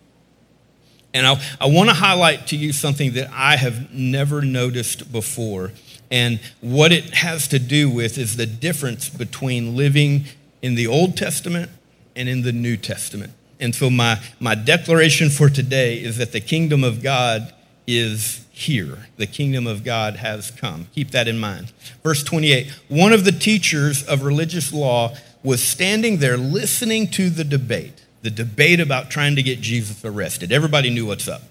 And 1.12 1.26
I, 1.26 1.40
I 1.60 1.66
want 1.66 1.88
to 1.88 1.94
highlight 1.94 2.46
to 2.48 2.56
you 2.56 2.72
something 2.72 3.14
that 3.14 3.28
I 3.32 3.56
have 3.56 3.92
never 3.92 4.42
noticed 4.42 5.10
before. 5.10 5.72
And 6.10 6.40
what 6.60 6.92
it 6.92 7.14
has 7.14 7.48
to 7.48 7.58
do 7.58 7.90
with 7.90 8.16
is 8.16 8.36
the 8.36 8.46
difference 8.46 9.08
between 9.08 9.76
living 9.76 10.24
in 10.62 10.76
the 10.76 10.86
Old 10.86 11.16
Testament 11.16 11.70
and 12.14 12.28
in 12.28 12.42
the 12.42 12.52
New 12.52 12.76
Testament. 12.76 13.32
And 13.60 13.74
so, 13.74 13.90
my, 13.90 14.20
my 14.38 14.54
declaration 14.54 15.30
for 15.30 15.48
today 15.48 16.02
is 16.02 16.16
that 16.18 16.32
the 16.32 16.40
kingdom 16.40 16.82
of 16.82 17.02
God 17.02 17.52
is 17.86 18.46
here. 18.50 19.06
The 19.16 19.26
kingdom 19.26 19.66
of 19.66 19.84
God 19.84 20.16
has 20.16 20.50
come. 20.50 20.86
Keep 20.94 21.10
that 21.12 21.28
in 21.28 21.38
mind. 21.38 21.72
Verse 22.02 22.22
28 22.22 22.70
One 22.88 23.12
of 23.12 23.24
the 23.24 23.32
teachers 23.32 24.02
of 24.02 24.22
religious 24.22 24.72
law 24.72 25.14
was 25.42 25.62
standing 25.62 26.18
there 26.18 26.36
listening 26.36 27.08
to 27.08 27.30
the 27.30 27.44
debate, 27.44 28.04
the 28.22 28.30
debate 28.30 28.80
about 28.80 29.10
trying 29.10 29.36
to 29.36 29.42
get 29.42 29.60
Jesus 29.60 30.04
arrested. 30.04 30.52
Everybody 30.52 30.90
knew 30.90 31.06
what's 31.06 31.28
up. 31.28 31.42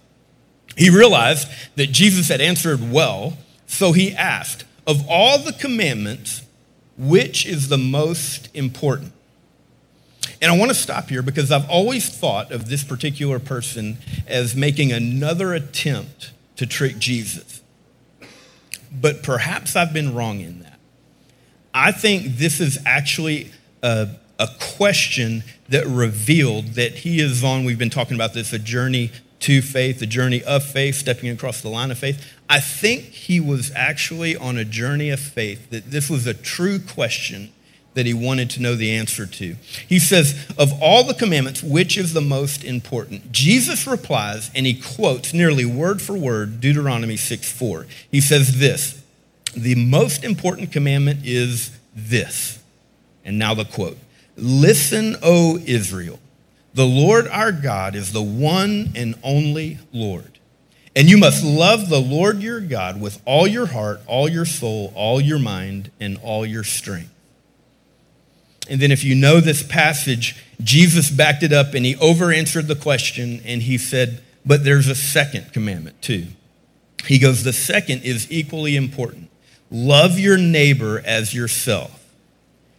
He 0.77 0.89
realized 0.89 1.47
that 1.75 1.91
Jesus 1.91 2.29
had 2.29 2.41
answered 2.41 2.91
well, 2.91 3.37
so 3.65 3.91
he 3.91 4.15
asked, 4.15 4.65
Of 4.85 5.03
all 5.09 5.39
the 5.39 5.53
commandments, 5.53 6.43
which 6.97 7.45
is 7.45 7.69
the 7.69 7.77
most 7.77 8.49
important? 8.53 9.13
And 10.41 10.51
I 10.51 10.57
want 10.57 10.69
to 10.69 10.75
stop 10.75 11.09
here 11.09 11.21
because 11.21 11.51
I've 11.51 11.69
always 11.69 12.09
thought 12.09 12.51
of 12.51 12.69
this 12.69 12.83
particular 12.83 13.39
person 13.39 13.97
as 14.25 14.55
making 14.55 14.91
another 14.91 15.53
attempt 15.53 16.31
to 16.55 16.65
trick 16.65 16.97
Jesus. 16.97 17.61
But 18.91 19.21
perhaps 19.21 19.75
I've 19.75 19.93
been 19.93 20.15
wrong 20.15 20.39
in 20.39 20.61
that. 20.61 20.79
I 21.73 21.91
think 21.91 22.37
this 22.37 22.59
is 22.59 22.79
actually 22.85 23.51
a, 23.83 24.09
a 24.39 24.47
question 24.77 25.43
that 25.67 25.85
revealed 25.85 26.69
that 26.69 26.93
he 26.93 27.19
is 27.19 27.43
on, 27.43 27.65
we've 27.65 27.77
been 27.77 27.89
talking 27.89 28.15
about 28.15 28.33
this, 28.33 28.53
a 28.53 28.59
journey 28.59 29.11
to 29.41 29.61
faith, 29.61 30.01
a 30.01 30.05
journey 30.05 30.43
of 30.43 30.63
faith, 30.63 30.95
stepping 30.95 31.29
across 31.29 31.61
the 31.61 31.69
line 31.69 31.91
of 31.91 31.97
faith. 31.97 32.25
I 32.49 32.59
think 32.59 33.03
he 33.03 33.39
was 33.39 33.71
actually 33.75 34.35
on 34.35 34.57
a 34.57 34.65
journey 34.65 35.09
of 35.11 35.19
faith, 35.19 35.69
that 35.69 35.91
this 35.91 36.09
was 36.09 36.25
a 36.25 36.33
true 36.33 36.79
question 36.79 37.51
that 37.93 38.05
he 38.05 38.13
wanted 38.13 38.49
to 38.51 38.61
know 38.61 38.75
the 38.75 38.91
answer 38.91 39.25
to. 39.25 39.55
He 39.87 39.99
says, 39.99 40.47
Of 40.57 40.71
all 40.81 41.03
the 41.03 41.13
commandments, 41.13 41.63
which 41.63 41.97
is 41.97 42.13
the 42.13 42.21
most 42.21 42.63
important? 42.63 43.31
Jesus 43.31 43.87
replies, 43.87 44.51
and 44.53 44.65
he 44.65 44.79
quotes 44.79 45.33
nearly 45.33 45.65
word 45.65 46.01
for 46.01 46.13
word 46.13 46.61
Deuteronomy 46.61 47.17
6 47.17 47.51
4. 47.51 47.87
He 48.11 48.21
says 48.21 48.59
this 48.59 49.01
The 49.55 49.75
most 49.75 50.23
important 50.23 50.71
commandment 50.71 51.21
is 51.23 51.77
this. 51.95 52.59
And 53.25 53.37
now 53.37 53.53
the 53.53 53.65
quote 53.65 53.97
Listen, 54.37 55.15
O 55.21 55.59
Israel, 55.65 56.19
the 56.73 56.85
Lord 56.85 57.27
our 57.27 57.51
God 57.51 57.95
is 57.95 58.13
the 58.13 58.21
one 58.21 58.91
and 58.95 59.15
only 59.23 59.79
Lord. 59.91 60.39
And 60.95 61.09
you 61.09 61.17
must 61.17 61.43
love 61.43 61.89
the 61.89 62.01
Lord 62.01 62.41
your 62.41 62.59
God 62.59 62.99
with 62.99 63.21
all 63.25 63.47
your 63.47 63.67
heart, 63.67 64.01
all 64.07 64.27
your 64.27 64.45
soul, 64.45 64.91
all 64.95 65.21
your 65.21 65.39
mind, 65.39 65.91
and 65.99 66.17
all 66.23 66.45
your 66.45 66.63
strength. 66.63 67.13
And 68.69 68.79
then, 68.79 68.91
if 68.91 69.03
you 69.03 69.15
know 69.15 69.39
this 69.39 69.63
passage, 69.63 70.43
Jesus 70.61 71.09
backed 71.09 71.43
it 71.43 71.51
up 71.51 71.73
and 71.73 71.85
he 71.85 71.95
over 71.97 72.31
answered 72.31 72.67
the 72.67 72.75
question 72.75 73.41
and 73.43 73.63
he 73.63 73.77
said, 73.77 74.21
But 74.45 74.63
there's 74.63 74.87
a 74.87 74.95
second 74.95 75.53
commandment 75.53 76.01
too. 76.01 76.27
He 77.05 77.17
goes, 77.17 77.43
The 77.43 77.53
second 77.53 78.03
is 78.03 78.31
equally 78.31 78.75
important 78.75 79.29
love 79.71 80.17
your 80.17 80.37
neighbor 80.37 81.01
as 81.05 81.33
yourself. 81.33 81.95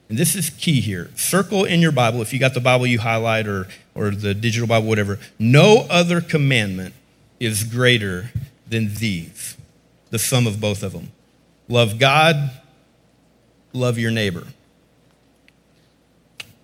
And 0.08 0.18
this 0.18 0.34
is 0.34 0.50
key 0.50 0.80
here. 0.80 1.08
Circle 1.14 1.64
in 1.64 1.80
your 1.80 1.92
Bible, 1.92 2.20
if 2.20 2.32
you 2.32 2.40
got 2.40 2.54
the 2.54 2.60
Bible 2.60 2.86
you 2.86 2.98
highlight 2.98 3.46
or, 3.46 3.68
or 3.94 4.10
the 4.10 4.34
digital 4.34 4.66
Bible, 4.66 4.88
whatever. 4.88 5.20
No 5.38 5.86
other 5.88 6.20
commandment 6.20 6.94
is 7.38 7.62
greater 7.62 8.32
than 8.68 8.94
these, 8.94 9.56
the 10.10 10.18
sum 10.18 10.48
of 10.48 10.60
both 10.60 10.82
of 10.82 10.92
them. 10.92 11.12
Love 11.68 12.00
God, 12.00 12.50
love 13.72 13.98
your 13.98 14.10
neighbor. 14.10 14.48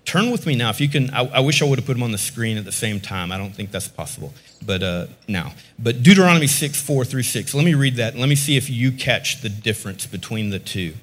Turn 0.06 0.30
with 0.30 0.46
me 0.46 0.54
now, 0.54 0.70
if 0.70 0.80
you 0.80 0.88
can. 0.88 1.10
I, 1.10 1.26
I, 1.26 1.40
wish 1.40 1.60
I 1.60 1.64
would 1.64 1.80
have 1.80 1.84
put 1.84 1.94
them 1.94 2.04
on 2.04 2.12
the 2.12 2.18
screen 2.18 2.56
at 2.56 2.64
the 2.64 2.70
same 2.70 3.00
time. 3.00 3.32
I 3.32 3.38
don't 3.38 3.52
think 3.52 3.72
that's 3.72 3.88
possible, 3.88 4.32
but 4.64 4.80
uh, 4.80 5.06
now. 5.26 5.52
But 5.80 6.04
Deuteronomy 6.04 6.46
6, 6.46 6.80
4 6.80 7.04
through 7.04 7.24
6. 7.24 7.54
Let 7.54 7.64
me 7.64 7.74
read 7.74 7.96
that. 7.96 8.14
Let 8.14 8.28
me 8.28 8.36
see 8.36 8.56
if 8.56 8.70
you 8.70 8.92
catch 8.92 9.42
the 9.42 9.48
difference 9.48 10.06
between 10.06 10.50
the 10.50 10.60
two. 10.60 10.94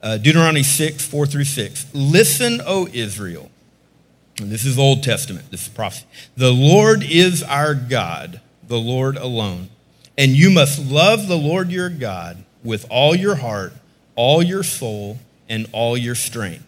Uh, 0.00 0.18
Deuteronomy 0.18 0.62
6, 0.62 1.04
4 1.04 1.26
through 1.26 1.44
6. 1.44 1.86
Listen, 1.92 2.60
O 2.64 2.86
Israel. 2.92 3.50
This 4.36 4.64
is 4.64 4.78
Old 4.78 5.02
Testament, 5.02 5.50
this 5.50 5.62
is 5.62 5.68
prophecy. 5.68 6.04
The 6.36 6.52
Lord 6.52 7.02
is 7.02 7.42
our 7.42 7.74
God, 7.74 8.40
the 8.68 8.78
Lord 8.78 9.16
alone. 9.16 9.70
And 10.16 10.32
you 10.32 10.50
must 10.50 10.78
love 10.78 11.26
the 11.26 11.38
Lord 11.38 11.70
your 11.70 11.88
God 11.88 12.44
with 12.62 12.86
all 12.90 13.16
your 13.16 13.36
heart, 13.36 13.72
all 14.14 14.42
your 14.42 14.62
soul, 14.62 15.18
and 15.48 15.66
all 15.72 15.96
your 15.96 16.14
strength 16.14 16.65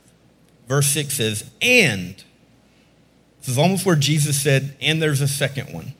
verse 0.69 0.87
6 0.89 1.15
says, 1.15 1.51
and. 1.61 2.23
This 3.39 3.49
is 3.49 3.59
almost 3.59 3.87
where 3.87 3.97
Jesus 3.97 4.41
said, 4.41 4.77
and 4.81 5.01
there's 5.01 5.21
a 5.21 5.29
second 5.29 5.73
one. 5.73 5.95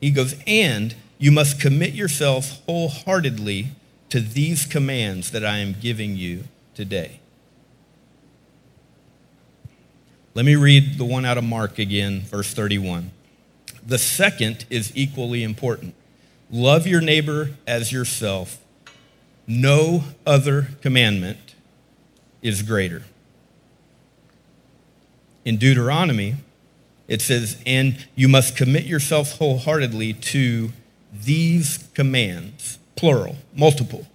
He 0.00 0.10
goes, 0.10 0.34
and 0.46 0.94
you 1.18 1.32
must 1.32 1.60
commit 1.60 1.94
yourself 1.94 2.62
wholeheartedly 2.66 3.68
to 4.10 4.20
these 4.20 4.66
commands 4.66 5.30
that 5.30 5.44
I 5.44 5.58
am 5.58 5.74
giving 5.80 6.16
you 6.16 6.44
today. 6.74 7.20
Let 10.34 10.44
me 10.44 10.56
read 10.56 10.98
the 10.98 11.04
one 11.04 11.24
out 11.24 11.38
of 11.38 11.44
Mark 11.44 11.78
again, 11.78 12.20
verse 12.22 12.52
31. 12.52 13.12
The 13.86 13.98
second 13.98 14.66
is 14.68 14.92
equally 14.94 15.42
important 15.42 15.94
love 16.50 16.86
your 16.86 17.00
neighbor 17.00 17.50
as 17.66 17.92
yourself. 17.92 18.58
No 19.46 20.04
other 20.26 20.68
commandment 20.80 21.54
is 22.42 22.62
greater 22.62 23.04
in 25.44 25.56
Deuteronomy, 25.56 26.36
it 27.06 27.20
says, 27.20 27.60
and 27.66 28.06
you 28.14 28.28
must 28.28 28.56
commit 28.56 28.84
yourself 28.84 29.32
wholeheartedly 29.38 30.14
to 30.14 30.72
these 31.12 31.88
commands, 31.94 32.78
plural, 32.96 33.36
multiple. 33.54 34.06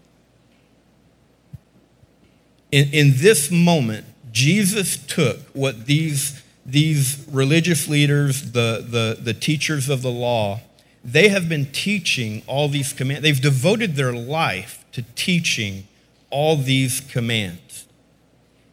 In, 2.71 2.89
in 2.91 3.13
this 3.17 3.51
moment, 3.51 4.05
Jesus 4.31 4.97
took 4.97 5.39
what 5.53 5.85
these, 5.85 6.41
these 6.65 7.25
religious 7.31 7.87
leaders, 7.87 8.51
the, 8.51 8.85
the, 8.87 9.21
the 9.21 9.33
teachers 9.33 9.89
of 9.89 10.01
the 10.01 10.11
law, 10.11 10.61
they 11.03 11.29
have 11.29 11.47
been 11.47 11.65
teaching 11.67 12.43
all 12.45 12.67
these 12.67 12.91
commands. 12.93 13.23
They've 13.23 13.41
devoted 13.41 13.95
their 13.95 14.13
life 14.13 14.83
to 14.91 15.03
teaching 15.15 15.87
all 16.29 16.55
these 16.57 16.99
commands. 16.99 17.85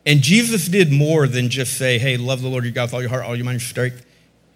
And 0.07 0.23
Jesus 0.23 0.69
did 0.69 0.93
more 0.93 1.27
than 1.27 1.51
just 1.51 1.77
say, 1.77 1.99
hey, 1.99 2.17
love 2.17 2.41
the 2.41 2.49
Lord 2.49 2.63
your 2.63 2.73
God 2.73 2.85
with 2.85 2.95
all 2.95 3.01
your 3.01 3.11
heart, 3.11 3.25
all 3.25 3.35
your 3.35 3.45
mind, 3.45 3.61
your 3.61 3.69
strength. 3.69 4.07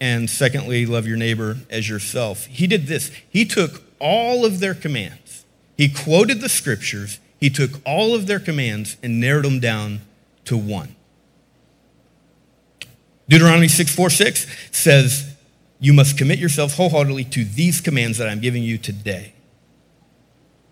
And 0.00 0.30
secondly, 0.30 0.86
love 0.86 1.08
your 1.08 1.16
neighbor 1.16 1.58
as 1.68 1.88
yourself. 1.88 2.46
He 2.46 2.68
did 2.68 2.86
this. 2.86 3.10
He 3.28 3.44
took 3.44 3.82
all 3.98 4.46
of 4.46 4.60
their 4.60 4.74
commands. 4.74 5.44
He 5.76 5.88
quoted 5.88 6.40
the 6.40 6.48
scriptures, 6.48 7.18
he 7.38 7.48
took 7.48 7.80
all 7.86 8.14
of 8.14 8.26
their 8.26 8.38
commands 8.38 8.98
and 9.02 9.18
narrowed 9.18 9.46
them 9.46 9.60
down 9.60 10.00
to 10.44 10.56
one. 10.56 10.94
Deuteronomy 13.28 13.68
6 13.68 13.94
4 13.94 14.10
6 14.10 14.46
says, 14.70 15.34
You 15.78 15.94
must 15.94 16.18
commit 16.18 16.38
yourself 16.38 16.74
wholeheartedly 16.74 17.24
to 17.24 17.44
these 17.44 17.80
commands 17.80 18.18
that 18.18 18.28
I'm 18.28 18.40
giving 18.40 18.62
you 18.62 18.76
today. 18.76 19.32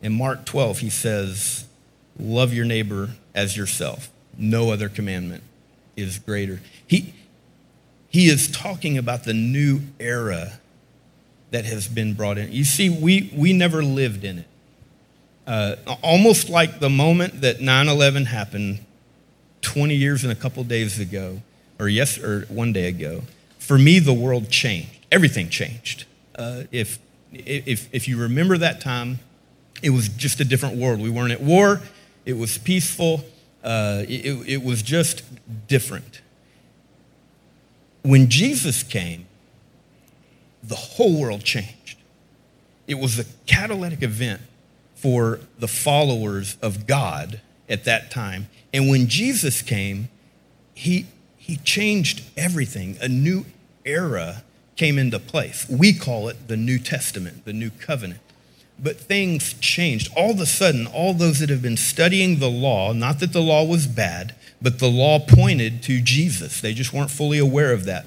In 0.02 0.12
Mark 0.12 0.44
12, 0.44 0.80
he 0.80 0.90
says, 0.90 1.66
Love 2.18 2.52
your 2.52 2.66
neighbor 2.66 3.10
as 3.34 3.56
yourself. 3.56 4.10
No 4.38 4.70
other 4.70 4.88
commandment 4.88 5.42
is 5.96 6.18
greater. 6.18 6.60
He, 6.86 7.12
he 8.08 8.28
is 8.28 8.48
talking 8.50 8.96
about 8.96 9.24
the 9.24 9.34
new 9.34 9.80
era 9.98 10.60
that 11.50 11.64
has 11.64 11.88
been 11.88 12.14
brought 12.14 12.38
in. 12.38 12.52
You 12.52 12.64
see, 12.64 12.88
we, 12.88 13.32
we 13.34 13.52
never 13.52 13.82
lived 13.82 14.24
in 14.24 14.38
it. 14.38 14.46
Uh, 15.46 15.76
almost 16.02 16.48
like 16.48 16.78
the 16.78 16.90
moment 16.90 17.40
that 17.40 17.60
9 17.60 17.88
11 17.88 18.26
happened 18.26 18.80
20 19.62 19.94
years 19.94 20.22
and 20.22 20.30
a 20.30 20.36
couple 20.36 20.62
days 20.62 21.00
ago, 21.00 21.40
or 21.80 21.88
yes, 21.88 22.18
or 22.18 22.42
one 22.48 22.72
day 22.72 22.86
ago, 22.86 23.22
for 23.58 23.78
me, 23.78 23.98
the 23.98 24.12
world 24.12 24.50
changed. 24.50 24.90
Everything 25.10 25.48
changed. 25.48 26.04
Uh, 26.36 26.64
if, 26.70 26.98
if, 27.32 27.92
if 27.94 28.06
you 28.06 28.20
remember 28.20 28.58
that 28.58 28.80
time, 28.80 29.18
it 29.82 29.90
was 29.90 30.08
just 30.08 30.38
a 30.40 30.44
different 30.44 30.76
world. 30.76 31.00
We 31.00 31.10
weren't 31.10 31.32
at 31.32 31.40
war, 31.40 31.80
it 32.24 32.36
was 32.36 32.58
peaceful, 32.58 33.24
uh, 33.64 34.04
it, 34.08 34.48
it 34.48 34.62
was 34.62 34.82
just 34.82 35.22
different. 35.66 36.20
When 38.02 38.28
Jesus 38.28 38.82
came, 38.82 39.26
the 40.62 40.74
whole 40.74 41.20
world 41.20 41.44
changed. 41.44 41.98
It 42.86 42.94
was 42.98 43.18
a 43.18 43.24
catalytic 43.46 44.02
event 44.02 44.40
for 44.94 45.40
the 45.58 45.68
followers 45.68 46.56
of 46.62 46.86
God 46.86 47.40
at 47.68 47.84
that 47.84 48.10
time. 48.10 48.48
And 48.72 48.88
when 48.88 49.08
Jesus 49.08 49.62
came, 49.62 50.08
he, 50.74 51.06
he 51.36 51.56
changed 51.56 52.22
everything. 52.36 52.96
A 53.00 53.08
new 53.08 53.44
era 53.84 54.42
came 54.76 54.98
into 54.98 55.18
place. 55.18 55.68
We 55.68 55.92
call 55.92 56.28
it 56.28 56.48
the 56.48 56.56
New 56.56 56.78
Testament, 56.78 57.44
the 57.44 57.52
New 57.52 57.70
Covenant. 57.70 58.20
But 58.78 58.96
things 58.96 59.54
changed. 59.54 60.10
All 60.16 60.30
of 60.30 60.40
a 60.40 60.46
sudden, 60.46 60.86
all 60.86 61.12
those 61.12 61.40
that 61.40 61.50
have 61.50 61.62
been 61.62 61.76
studying 61.76 62.38
the 62.38 62.50
law, 62.50 62.92
not 62.92 63.18
that 63.20 63.32
the 63.32 63.42
law 63.42 63.64
was 63.64 63.86
bad, 63.86 64.34
but 64.62 64.78
the 64.78 64.90
law 64.90 65.18
pointed 65.18 65.82
to 65.84 66.00
Jesus. 66.00 66.60
They 66.60 66.74
just 66.74 66.92
weren't 66.92 67.10
fully 67.10 67.38
aware 67.38 67.72
of 67.72 67.84
that. 67.86 68.06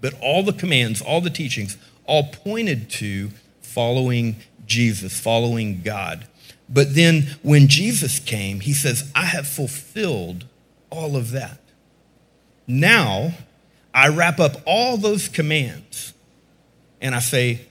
But 0.00 0.14
all 0.20 0.42
the 0.42 0.52
commands, 0.52 1.00
all 1.00 1.22
the 1.22 1.30
teachings, 1.30 1.78
all 2.04 2.24
pointed 2.24 2.90
to 2.90 3.30
following 3.62 4.36
Jesus, 4.66 5.18
following 5.18 5.80
God. 5.82 6.26
But 6.68 6.94
then 6.94 7.36
when 7.42 7.68
Jesus 7.68 8.18
came, 8.18 8.60
he 8.60 8.72
says, 8.72 9.10
I 9.14 9.26
have 9.26 9.46
fulfilled 9.46 10.44
all 10.90 11.16
of 11.16 11.30
that. 11.32 11.60
Now, 12.66 13.32
I 13.92 14.08
wrap 14.08 14.40
up 14.40 14.56
all 14.66 14.96
those 14.96 15.28
commands 15.28 16.12
and 17.00 17.14
I 17.14 17.20
say, 17.20 17.62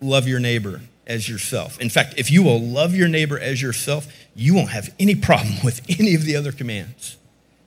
love 0.00 0.28
your 0.28 0.40
neighbor 0.40 0.80
as 1.06 1.28
yourself. 1.28 1.80
In 1.80 1.88
fact, 1.88 2.14
if 2.16 2.30
you 2.30 2.42
will 2.42 2.60
love 2.60 2.94
your 2.94 3.08
neighbor 3.08 3.38
as 3.38 3.62
yourself, 3.62 4.06
you 4.34 4.54
won't 4.54 4.70
have 4.70 4.92
any 4.98 5.14
problem 5.14 5.56
with 5.64 5.80
any 5.88 6.14
of 6.14 6.24
the 6.24 6.36
other 6.36 6.52
commands 6.52 7.16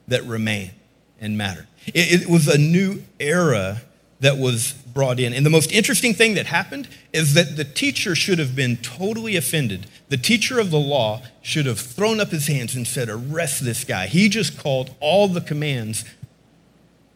that 0.07 0.23
remain 0.25 0.71
and 1.19 1.37
matter. 1.37 1.67
It, 1.87 2.23
it 2.23 2.29
was 2.29 2.47
a 2.47 2.57
new 2.57 3.03
era 3.19 3.81
that 4.19 4.37
was 4.37 4.73
brought 4.73 5.19
in. 5.19 5.33
And 5.33 5.45
the 5.45 5.49
most 5.49 5.71
interesting 5.71 6.13
thing 6.13 6.33
that 6.33 6.45
happened 6.45 6.89
is 7.13 7.33
that 7.35 7.55
the 7.55 7.63
teacher 7.63 8.15
should 8.15 8.39
have 8.39 8.55
been 8.55 8.77
totally 8.77 9.35
offended. 9.37 9.87
The 10.09 10.17
teacher 10.17 10.59
of 10.59 10.71
the 10.71 10.79
law 10.79 11.21
should 11.41 11.65
have 11.65 11.79
thrown 11.79 12.19
up 12.19 12.29
his 12.29 12.47
hands 12.47 12.75
and 12.75 12.85
said, 12.85 13.07
Arrest 13.07 13.63
this 13.63 13.85
guy. 13.85 14.07
He 14.07 14.27
just 14.27 14.59
called 14.59 14.93
all 14.99 15.27
the 15.27 15.41
commands 15.41 16.03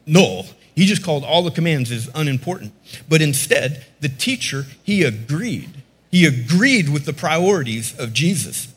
null. 0.05 0.45
He 0.75 0.85
just 0.85 1.03
called 1.03 1.23
all 1.23 1.43
the 1.43 1.51
commands 1.51 1.91
as 1.91 2.09
unimportant. 2.15 2.73
But 3.07 3.21
instead, 3.21 3.85
the 3.99 4.09
teacher, 4.09 4.65
he 4.83 5.03
agreed. 5.03 5.82
He 6.13 6.27
agreed 6.27 6.89
with 6.89 7.05
the 7.05 7.11
priorities 7.11 7.97
of 7.97 8.13
Jesus. 8.13 8.71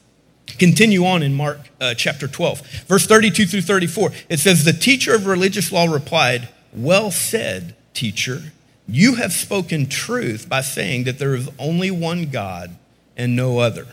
Continue 0.58 1.04
on 1.04 1.22
in 1.22 1.34
Mark 1.34 1.58
uh, 1.82 1.92
chapter 1.92 2.26
12, 2.26 2.86
verse 2.86 3.06
32 3.06 3.44
through 3.44 3.60
34. 3.60 4.10
It 4.30 4.38
says, 4.38 4.64
The 4.64 4.72
teacher 4.72 5.14
of 5.14 5.26
religious 5.26 5.70
law 5.70 5.84
replied, 5.84 6.48
Well 6.72 7.10
said, 7.10 7.76
teacher. 7.92 8.54
You 8.88 9.16
have 9.16 9.34
spoken 9.34 9.86
truth 9.86 10.48
by 10.48 10.62
saying 10.62 11.04
that 11.04 11.18
there 11.18 11.34
is 11.34 11.50
only 11.58 11.90
one 11.90 12.30
God 12.30 12.74
and 13.18 13.36
no 13.36 13.58
other. 13.58 13.86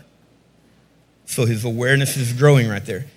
So 1.25 1.45
his 1.45 1.65
awareness 1.65 2.15
is 2.15 2.31
growing 2.31 2.69
right 2.69 2.85
there. 2.85 3.07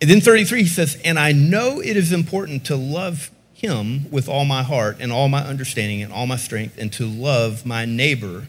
And 0.00 0.10
then 0.10 0.20
33, 0.20 0.62
he 0.62 0.68
says, 0.68 1.00
And 1.04 1.20
I 1.20 1.30
know 1.30 1.78
it 1.78 1.96
is 1.96 2.12
important 2.12 2.64
to 2.64 2.74
love 2.74 3.30
him 3.54 4.10
with 4.10 4.28
all 4.28 4.44
my 4.44 4.64
heart 4.64 4.96
and 4.98 5.12
all 5.12 5.28
my 5.28 5.44
understanding 5.44 6.02
and 6.02 6.12
all 6.12 6.26
my 6.26 6.36
strength, 6.36 6.76
and 6.78 6.92
to 6.94 7.06
love 7.06 7.64
my 7.64 7.84
neighbor 7.84 8.48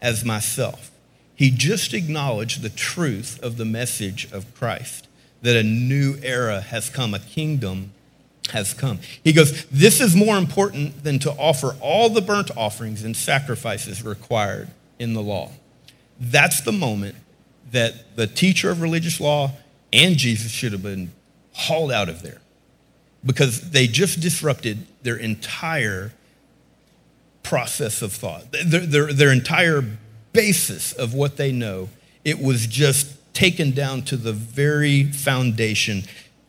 as 0.00 0.24
myself. 0.24 0.90
He 1.34 1.50
just 1.50 1.94
acknowledged 1.94 2.62
the 2.62 2.68
truth 2.68 3.38
of 3.42 3.56
the 3.56 3.64
message 3.64 4.30
of 4.32 4.52
Christ 4.54 5.06
that 5.42 5.56
a 5.56 5.62
new 5.62 6.16
era 6.22 6.60
has 6.60 6.90
come, 6.90 7.14
a 7.14 7.20
kingdom 7.20 7.92
has 8.50 8.74
come. 8.74 8.98
He 9.22 9.32
goes, 9.32 9.64
This 9.66 10.00
is 10.00 10.16
more 10.16 10.36
important 10.36 11.04
than 11.04 11.18
to 11.20 11.30
offer 11.32 11.76
all 11.80 12.08
the 12.08 12.20
burnt 12.20 12.50
offerings 12.56 13.04
and 13.04 13.16
sacrifices 13.16 14.02
required 14.02 14.68
in 14.98 15.14
the 15.14 15.22
law. 15.22 15.52
That's 16.18 16.60
the 16.60 16.72
moment 16.72 17.16
that 17.70 18.16
the 18.16 18.26
teacher 18.26 18.70
of 18.70 18.80
religious 18.80 19.20
law 19.20 19.52
and 19.92 20.16
Jesus 20.16 20.50
should 20.50 20.72
have 20.72 20.82
been 20.82 21.12
hauled 21.52 21.92
out 21.92 22.08
of 22.08 22.22
there 22.22 22.40
because 23.24 23.70
they 23.70 23.86
just 23.86 24.20
disrupted 24.20 24.86
their 25.02 25.16
entire 25.16 26.12
process 27.48 28.02
of 28.02 28.12
thought, 28.12 28.44
their, 28.52 28.80
their, 28.80 29.10
their 29.10 29.32
entire 29.32 29.82
basis 30.34 30.92
of 30.92 31.14
what 31.14 31.38
they 31.38 31.50
know. 31.50 31.88
It 32.22 32.42
was 32.42 32.66
just 32.66 33.14
taken 33.32 33.70
down 33.70 34.02
to 34.02 34.18
the 34.18 34.34
very 34.34 35.04
foundation 35.04 36.02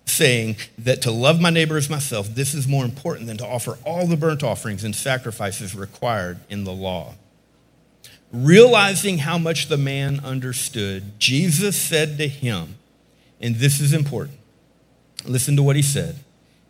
saying 0.05 0.57
that 0.77 1.01
to 1.03 1.11
love 1.11 1.39
my 1.39 1.51
neighbor 1.51 1.77
as 1.77 1.89
myself, 1.89 2.27
this 2.35 2.53
is 2.53 2.67
more 2.67 2.83
important 2.83 3.27
than 3.27 3.37
to 3.37 3.47
offer 3.47 3.77
all 3.85 4.07
the 4.07 4.17
burnt 4.17 4.43
offerings 4.43 4.83
and 4.83 4.93
sacrifices 4.93 5.73
required 5.73 6.39
in 6.49 6.65
the 6.65 6.73
law. 6.73 7.13
Realizing 8.33 9.19
how 9.19 9.37
much 9.37 9.69
the 9.69 9.77
man 9.77 10.19
understood, 10.19 11.17
Jesus 11.17 11.81
said 11.81 12.17
to 12.17 12.27
him, 12.27 12.75
and 13.39 13.55
this 13.55 13.79
is 13.79 13.93
important. 13.93 14.37
Listen 15.23 15.55
to 15.55 15.63
what 15.63 15.77
he 15.77 15.81
said. 15.81 16.17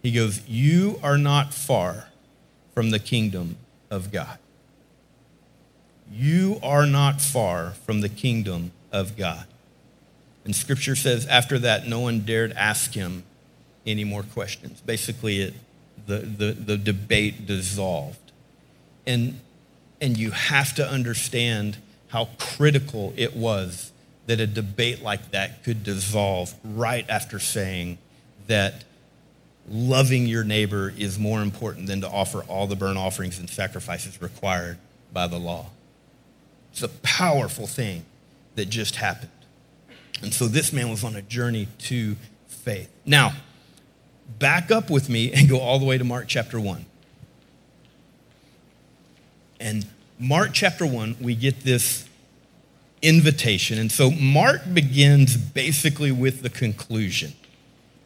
He 0.04 0.12
goes, 0.12 0.48
You 0.48 1.00
are 1.02 1.18
not 1.18 1.52
far 1.52 2.10
from 2.76 2.92
the 2.92 3.00
kingdom 3.00 3.58
of 3.90 4.12
God. 4.12 4.38
You 6.12 6.60
are 6.64 6.86
not 6.86 7.22
far 7.22 7.72
from 7.86 8.02
the 8.02 8.10
kingdom 8.10 8.72
of 8.92 9.16
God. 9.16 9.46
And 10.46 10.56
scripture 10.56 10.96
says, 10.96 11.26
after 11.28 11.60
that, 11.60 11.88
no 11.88 12.00
one 12.00 12.22
dared 12.22 12.54
ask 12.54 12.94
him 12.94 13.24
any 13.86 14.04
more 14.04 14.24
questions. 14.24 14.82
Basically, 14.82 15.42
it, 15.42 15.54
the, 16.08 16.20
the, 16.20 16.52
the 16.54 16.78
debate 16.78 17.46
dissolved. 17.46 18.32
And, 19.06 19.40
and 20.02 20.18
you 20.18 20.32
have 20.32 20.74
to 20.76 20.88
understand 20.88 21.78
how 22.10 22.30
critical 22.40 23.14
it 23.16 23.36
was 23.36 23.92
that 24.26 24.40
a 24.40 24.48
debate 24.48 25.04
like 25.04 25.32
that 25.32 25.64
could 25.64 25.84
dissolve 25.84 26.54
right 26.64 27.08
after 27.10 27.40
saying 27.40 27.98
that 28.48 28.84
loving 29.70 30.26
your 30.26 30.44
neighbor 30.44 30.94
is 30.98 31.20
more 31.20 31.42
important 31.42 31.88
than 31.88 32.02
to 32.02 32.10
offer 32.10 32.42
all 32.44 32.68
the 32.68 32.76
burnt 32.76 32.98
offerings 32.98 33.40
and 33.40 33.50
sacrifices 33.50 34.22
required 34.22 34.78
by 35.14 35.28
the 35.28 35.38
law. 35.38 35.68
It's 36.72 36.84
a 36.84 36.90
powerful 36.90 37.68
thing 37.68 38.06
that 38.56 38.70
just 38.70 38.98
happened. 38.98 39.32
And 40.22 40.34
so 40.34 40.48
this 40.48 40.74
man 40.74 40.90
was 40.90 41.04
on 41.04 41.16
a 41.16 41.22
journey 41.22 41.68
to 41.80 42.16
faith. 42.48 42.90
Now, 43.06 43.34
back 44.38 44.72
up 44.72 44.90
with 44.90 45.10
me 45.10 45.32
and 45.34 45.48
go 45.48 45.60
all 45.60 45.80
the 45.80 45.86
way 45.86 45.98
to 45.98 46.04
Mark 46.04 46.26
chapter 46.28 46.60
1. 46.60 46.86
And 49.60 49.86
Mark 50.20 50.52
chapter 50.54 50.86
1, 50.86 51.18
we 51.22 51.36
get 51.36 51.62
this 51.62 52.08
invitation. 53.02 53.78
And 53.80 53.92
so 53.92 54.12
Mark 54.12 54.62
begins 54.74 55.38
basically 55.38 56.12
with 56.12 56.42
the 56.42 56.50
conclusion. 56.50 57.34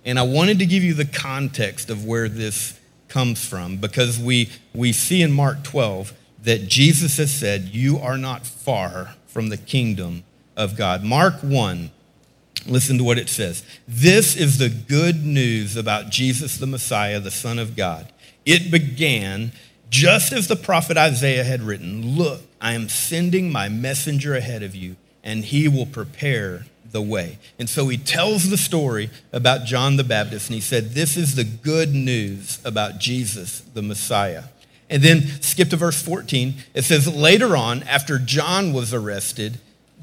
And 0.05 0.19
I 0.19 0.23
wanted 0.23 0.59
to 0.59 0.65
give 0.65 0.83
you 0.83 0.93
the 0.93 1.05
context 1.05 1.89
of 1.89 2.05
where 2.05 2.27
this 2.27 2.79
comes 3.07 3.45
from 3.45 3.77
because 3.77 4.19
we, 4.19 4.49
we 4.73 4.91
see 4.91 5.21
in 5.21 5.31
Mark 5.31 5.63
12 5.63 6.13
that 6.43 6.67
Jesus 6.67 7.17
has 7.17 7.33
said, 7.33 7.63
You 7.63 7.99
are 7.99 8.17
not 8.17 8.45
far 8.45 9.15
from 9.27 9.49
the 9.49 9.57
kingdom 9.57 10.23
of 10.57 10.75
God. 10.75 11.03
Mark 11.03 11.35
1 11.41 11.91
Listen 12.65 12.97
to 12.97 13.03
what 13.03 13.17
it 13.17 13.29
says. 13.29 13.63
This 13.87 14.35
is 14.35 14.57
the 14.57 14.69
good 14.69 15.25
news 15.25 15.75
about 15.75 16.09
Jesus 16.09 16.57
the 16.57 16.67
Messiah, 16.67 17.19
the 17.19 17.31
Son 17.31 17.59
of 17.59 17.75
God. 17.75 18.11
It 18.45 18.71
began 18.71 19.51
just 19.89 20.31
as 20.31 20.47
the 20.47 20.55
prophet 20.55 20.97
Isaiah 20.97 21.43
had 21.43 21.61
written, 21.61 22.15
Look, 22.15 22.41
I 22.61 22.73
am 22.73 22.89
sending 22.89 23.51
my 23.51 23.69
messenger 23.69 24.35
ahead 24.35 24.63
of 24.63 24.75
you, 24.75 24.95
and 25.23 25.43
he 25.43 25.67
will 25.67 25.85
prepare 25.85 26.65
the 26.93 27.01
way. 27.01 27.39
And 27.59 27.69
so 27.69 27.89
he 27.89 27.97
tells 27.97 28.49
the 28.49 28.57
story 28.57 29.09
about 29.33 29.65
John 29.65 29.97
the 29.97 30.03
Baptist, 30.03 30.47
and 30.47 30.55
he 30.55 30.61
said, 30.61 30.91
This 30.91 31.17
is 31.17 31.35
the 31.35 31.43
good 31.43 31.93
news 31.93 32.59
about 32.63 32.99
Jesus, 32.99 33.59
the 33.59 33.81
Messiah. 33.81 34.45
And 34.89 35.03
then 35.03 35.27
skip 35.41 35.69
to 35.71 35.75
verse 35.75 36.01
14. 36.01 36.53
It 36.73 36.83
says, 36.83 37.13
Later 37.13 37.57
on, 37.57 37.83
after 37.83 38.19
John 38.19 38.71
was 38.71 38.93
arrested, 38.93 39.59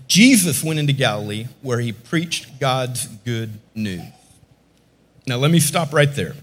Jesus 0.08 0.62
went 0.64 0.78
into 0.80 0.92
Galilee 0.92 1.46
where 1.62 1.78
he 1.78 1.92
preached 1.92 2.58
God's 2.58 3.06
good 3.06 3.52
news. 3.74 4.02
Now, 5.26 5.36
let 5.36 5.52
me 5.52 5.60
stop 5.60 5.92
right 5.92 6.12
there. 6.12 6.34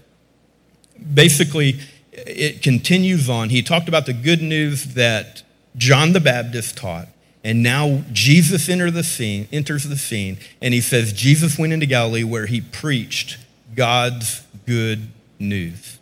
Basically, 1.12 1.78
it 2.12 2.62
continues 2.62 3.28
on. 3.28 3.50
He 3.50 3.62
talked 3.62 3.88
about 3.88 4.06
the 4.06 4.14
good 4.14 4.40
news 4.40 4.94
that 4.94 5.42
John 5.76 6.12
the 6.12 6.20
Baptist 6.20 6.76
taught. 6.76 7.08
And 7.48 7.62
now 7.62 8.04
Jesus 8.12 8.68
enter 8.68 8.90
the 8.90 9.02
scene, 9.02 9.48
enters 9.52 9.84
the 9.84 9.96
scene, 9.96 10.38
and 10.60 10.74
he 10.74 10.80
says, 10.80 11.12
Jesus 11.12 11.58
went 11.58 11.72
into 11.72 11.86
Galilee 11.86 12.24
where 12.24 12.46
he 12.46 12.60
preached 12.60 13.38
God's 13.74 14.42
good 14.66 15.08
news 15.38 15.98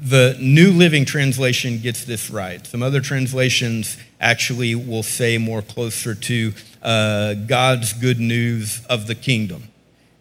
the 0.00 0.34
New 0.40 0.72
Living 0.72 1.04
Translation 1.04 1.78
gets 1.78 2.04
this 2.04 2.30
right. 2.30 2.66
Some 2.66 2.82
other 2.82 3.00
translations 3.00 3.98
actually 4.18 4.74
will 4.74 5.02
say 5.02 5.36
more 5.36 5.60
closer 5.60 6.14
to 6.14 6.52
uh, 6.82 7.34
God's 7.34 7.92
good 7.92 8.18
news 8.18 8.84
of 8.86 9.06
the 9.06 9.14
kingdom. 9.14 9.64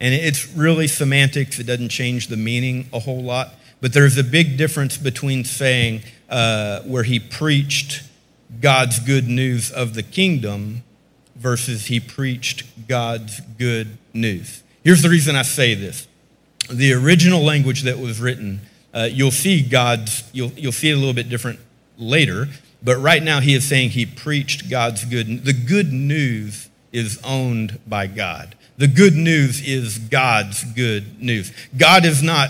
And 0.02 0.14
it's 0.14 0.54
really 0.54 0.88
semantics, 0.88 1.60
it 1.60 1.64
doesn't 1.64 1.90
change 1.90 2.28
the 2.28 2.38
meaning 2.38 2.90
a 2.92 3.00
whole 3.00 3.24
lot. 3.24 3.54
But 3.82 3.94
there's 3.94 4.18
a 4.18 4.24
big 4.24 4.58
difference 4.58 4.98
between 4.98 5.46
saying 5.46 6.02
uh, 6.30 6.82
where 6.82 7.04
he 7.04 7.20
preached 7.20 8.04
God's 8.60 9.00
good 9.00 9.28
news 9.28 9.72
of 9.72 9.94
the 9.94 10.04
kingdom 10.04 10.84
versus 11.36 11.88
he 11.88 12.00
preached 12.00 12.88
God's 12.88 13.40
good 13.58 13.98
news. 14.14 14.64
Here's 14.84 15.02
the 15.02 15.10
reason 15.10 15.36
I 15.36 15.44
say 15.44 15.74
this 15.74 16.08
the 16.70 16.94
original 16.94 17.44
language 17.44 17.84
that 17.84 17.98
was 17.98 18.20
written 18.20 18.62
uh, 18.94 19.08
you'll 19.12 19.32
see 19.32 19.62
God's, 19.62 20.24
you'll, 20.34 20.52
you'll 20.52 20.72
see 20.72 20.90
it 20.90 20.94
a 20.94 20.98
little 20.98 21.14
bit 21.14 21.30
different 21.30 21.60
later, 21.98 22.48
but 22.82 22.98
right 22.98 23.22
now 23.22 23.40
he 23.40 23.54
is 23.54 23.68
saying 23.68 23.92
he 23.92 24.06
preached 24.06 24.70
God's 24.70 25.06
good. 25.06 25.46
The 25.46 25.54
good 25.54 25.94
news 25.94 26.70
is 26.92 27.20
owned 27.24 27.80
by 27.86 28.08
God. 28.08 28.56
The 28.78 28.88
good 28.88 29.14
news 29.14 29.62
is 29.62 29.98
God's 29.98 30.64
good 30.64 31.22
news. 31.22 31.52
God 31.78 32.06
is 32.06 32.24
not 32.24 32.50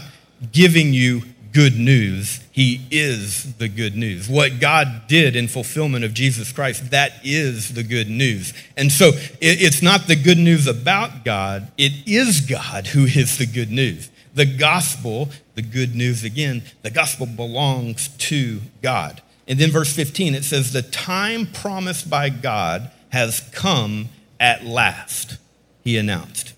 giving 0.52 0.94
you 0.94 1.24
good 1.52 1.78
news. 1.78 2.42
He 2.60 2.82
is 2.92 3.56
the 3.56 3.70
good 3.70 3.96
news. 3.96 4.28
What 4.28 4.60
God 4.60 5.04
did 5.08 5.38
in 5.38 5.48
fulfillment 5.48 6.04
of 6.04 6.14
Jesus 6.14 6.52
Christ, 6.52 6.92
that 6.92 7.14
is 7.24 7.74
the 7.74 7.84
good 7.84 8.10
news. 8.10 8.54
And 8.76 8.92
so 8.92 9.12
it's 9.40 9.82
not 9.82 10.08
the 10.08 10.18
good 10.18 10.38
news 10.38 10.68
about 10.68 11.24
God, 11.24 11.72
it 11.78 11.94
is 12.06 12.42
God 12.42 12.88
who 12.88 13.06
is 13.06 13.38
the 13.38 13.46
good 13.46 13.72
news. 13.72 14.10
The 14.36 14.46
gospel, 14.46 15.30
the 15.56 15.62
good 15.62 15.96
news 15.96 16.26
again, 16.26 16.64
the 16.82 16.90
gospel 16.90 17.28
belongs 17.28 18.10
to 18.28 18.60
God. 18.82 19.22
And 19.48 19.58
then 19.58 19.72
verse 19.72 19.96
15, 19.96 20.36
it 20.36 20.44
says, 20.44 20.74
The 20.74 20.82
time 20.82 21.46
promised 21.46 22.10
by 22.10 22.28
God 22.28 22.92
has 23.14 23.40
come 23.54 24.10
at 24.38 24.66
last, 24.66 25.38
he 25.86 25.98
announced. 25.98 26.52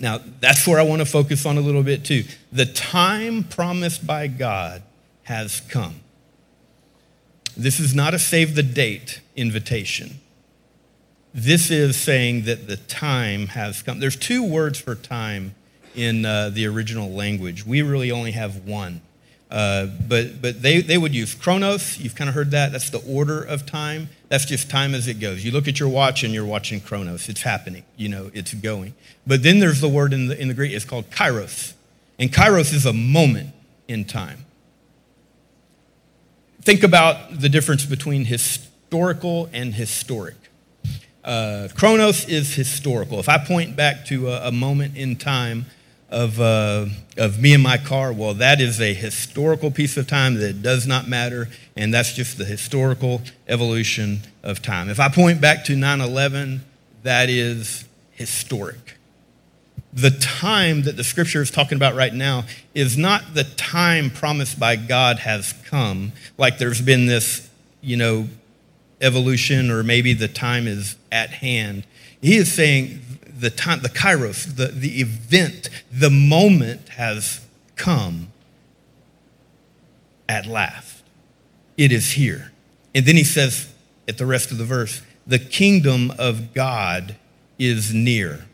Now, 0.00 0.18
that's 0.40 0.66
where 0.66 0.80
I 0.80 0.82
want 0.82 0.98
to 1.00 1.06
focus 1.06 1.46
on 1.46 1.58
a 1.58 1.60
little 1.60 1.84
bit 1.84 2.04
too. 2.04 2.24
The 2.50 2.66
time 2.66 3.44
promised 3.44 4.04
by 4.04 4.26
God 4.26 4.82
has 5.24 5.60
come. 5.68 6.00
This 7.56 7.78
is 7.78 7.94
not 7.94 8.14
a 8.14 8.18
save 8.18 8.54
the 8.54 8.62
date 8.62 9.20
invitation. 9.36 10.20
This 11.34 11.70
is 11.70 11.96
saying 11.96 12.42
that 12.44 12.66
the 12.66 12.76
time 12.76 13.48
has 13.48 13.82
come. 13.82 14.00
There's 14.00 14.16
two 14.16 14.42
words 14.42 14.78
for 14.78 14.94
time 14.94 15.54
in 15.94 16.24
uh, 16.24 16.50
the 16.50 16.66
original 16.66 17.10
language. 17.10 17.64
We 17.64 17.82
really 17.82 18.10
only 18.10 18.32
have 18.32 18.66
one. 18.66 19.00
Uh, 19.50 19.86
but 20.08 20.40
but 20.40 20.62
they, 20.62 20.80
they 20.80 20.96
would 20.96 21.14
use 21.14 21.34
chronos. 21.34 21.98
You've 21.98 22.14
kind 22.14 22.28
of 22.28 22.34
heard 22.34 22.52
that. 22.52 22.72
That's 22.72 22.88
the 22.88 23.02
order 23.06 23.42
of 23.42 23.66
time. 23.66 24.08
That's 24.30 24.46
just 24.46 24.70
time 24.70 24.94
as 24.94 25.08
it 25.08 25.20
goes. 25.20 25.44
You 25.44 25.52
look 25.52 25.68
at 25.68 25.78
your 25.78 25.90
watch 25.90 26.24
and 26.24 26.32
you're 26.32 26.46
watching 26.46 26.80
chronos. 26.80 27.28
It's 27.28 27.42
happening. 27.42 27.84
You 27.96 28.08
know, 28.08 28.30
it's 28.32 28.54
going. 28.54 28.94
But 29.26 29.42
then 29.42 29.58
there's 29.58 29.82
the 29.82 29.90
word 29.90 30.14
in 30.14 30.28
the, 30.28 30.40
in 30.40 30.48
the 30.48 30.54
Greek. 30.54 30.72
It's 30.72 30.86
called 30.86 31.10
kairos. 31.10 31.74
And 32.18 32.32
kairos 32.32 32.72
is 32.72 32.86
a 32.86 32.94
moment 32.94 33.50
in 33.88 34.06
time. 34.06 34.46
Think 36.62 36.84
about 36.84 37.40
the 37.40 37.48
difference 37.48 37.84
between 37.84 38.24
historical 38.24 39.48
and 39.52 39.74
historic. 39.74 40.36
Uh, 41.24 41.68
is 42.28 42.54
historical. 42.54 43.18
If 43.20 43.28
I 43.28 43.38
point 43.38 43.76
back 43.76 44.06
to 44.06 44.28
a, 44.28 44.48
a 44.48 44.52
moment 44.52 44.96
in 44.96 45.16
time, 45.16 45.66
of, 46.12 46.38
uh, 46.40 46.86
of 47.16 47.40
me 47.40 47.54
and 47.54 47.62
my 47.62 47.78
car, 47.78 48.12
well, 48.12 48.34
that 48.34 48.60
is 48.60 48.80
a 48.80 48.92
historical 48.92 49.70
piece 49.70 49.96
of 49.96 50.06
time 50.06 50.34
that 50.34 50.62
does 50.62 50.86
not 50.86 51.08
matter, 51.08 51.48
and 51.74 51.92
that's 51.92 52.12
just 52.12 52.36
the 52.36 52.44
historical 52.44 53.22
evolution 53.48 54.20
of 54.42 54.60
time. 54.60 54.90
If 54.90 55.00
I 55.00 55.08
point 55.08 55.40
back 55.40 55.64
to 55.64 55.74
9 55.74 56.00
11, 56.00 56.64
that 57.02 57.30
is 57.30 57.86
historic. 58.12 58.98
The 59.92 60.10
time 60.10 60.82
that 60.82 60.96
the 60.96 61.04
scripture 61.04 61.42
is 61.42 61.50
talking 61.50 61.76
about 61.76 61.94
right 61.94 62.14
now 62.14 62.44
is 62.74 62.96
not 62.96 63.34
the 63.34 63.44
time 63.44 64.10
promised 64.10 64.58
by 64.58 64.76
God 64.76 65.18
has 65.20 65.52
come, 65.66 66.12
like 66.38 66.58
there's 66.58 66.80
been 66.80 67.06
this, 67.06 67.48
you 67.80 67.96
know, 67.96 68.28
evolution, 69.02 69.70
or 69.70 69.82
maybe 69.82 70.14
the 70.14 70.28
time 70.28 70.66
is 70.66 70.96
at 71.10 71.30
hand. 71.30 71.84
He 72.20 72.36
is 72.36 72.52
saying 72.52 73.00
the 73.38 73.50
time, 73.50 73.80
the 73.82 73.88
kairos, 73.88 74.56
the, 74.56 74.68
the 74.68 75.00
event, 75.00 75.68
the 75.90 76.10
moment 76.10 76.90
has 76.90 77.44
come 77.76 78.28
at 80.28 80.46
last. 80.46 81.02
It 81.76 81.92
is 81.92 82.12
here. 82.12 82.52
And 82.94 83.04
then 83.04 83.16
he 83.16 83.24
says 83.24 83.72
at 84.08 84.18
the 84.18 84.26
rest 84.26 84.52
of 84.52 84.58
the 84.58 84.64
verse, 84.64 85.02
the 85.26 85.38
kingdom 85.38 86.12
of 86.18 86.54
God 86.54 87.16
is 87.58 87.92
near. 87.92 88.46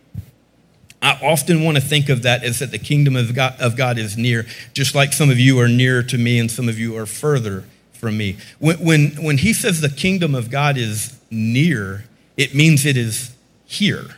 I 1.00 1.18
often 1.22 1.62
want 1.62 1.76
to 1.76 1.82
think 1.82 2.08
of 2.08 2.22
that 2.22 2.42
as 2.42 2.58
that 2.58 2.70
the 2.70 2.78
kingdom 2.78 3.14
of 3.14 3.34
God, 3.34 3.54
of 3.60 3.76
God 3.76 3.98
is 3.98 4.16
near, 4.16 4.46
just 4.74 4.94
like 4.94 5.12
some 5.12 5.30
of 5.30 5.38
you 5.38 5.58
are 5.60 5.68
nearer 5.68 6.02
to 6.02 6.18
me 6.18 6.38
and 6.38 6.50
some 6.50 6.68
of 6.68 6.78
you 6.78 6.96
are 6.96 7.06
further 7.06 7.64
from 7.92 8.16
me. 8.16 8.36
When, 8.58 8.76
when, 8.78 9.10
when 9.22 9.38
he 9.38 9.52
says 9.52 9.80
the 9.80 9.88
kingdom 9.88 10.34
of 10.34 10.50
God 10.50 10.76
is 10.76 11.18
near, 11.30 12.04
it 12.36 12.54
means 12.54 12.84
it 12.84 12.96
is 12.96 13.34
here. 13.66 14.16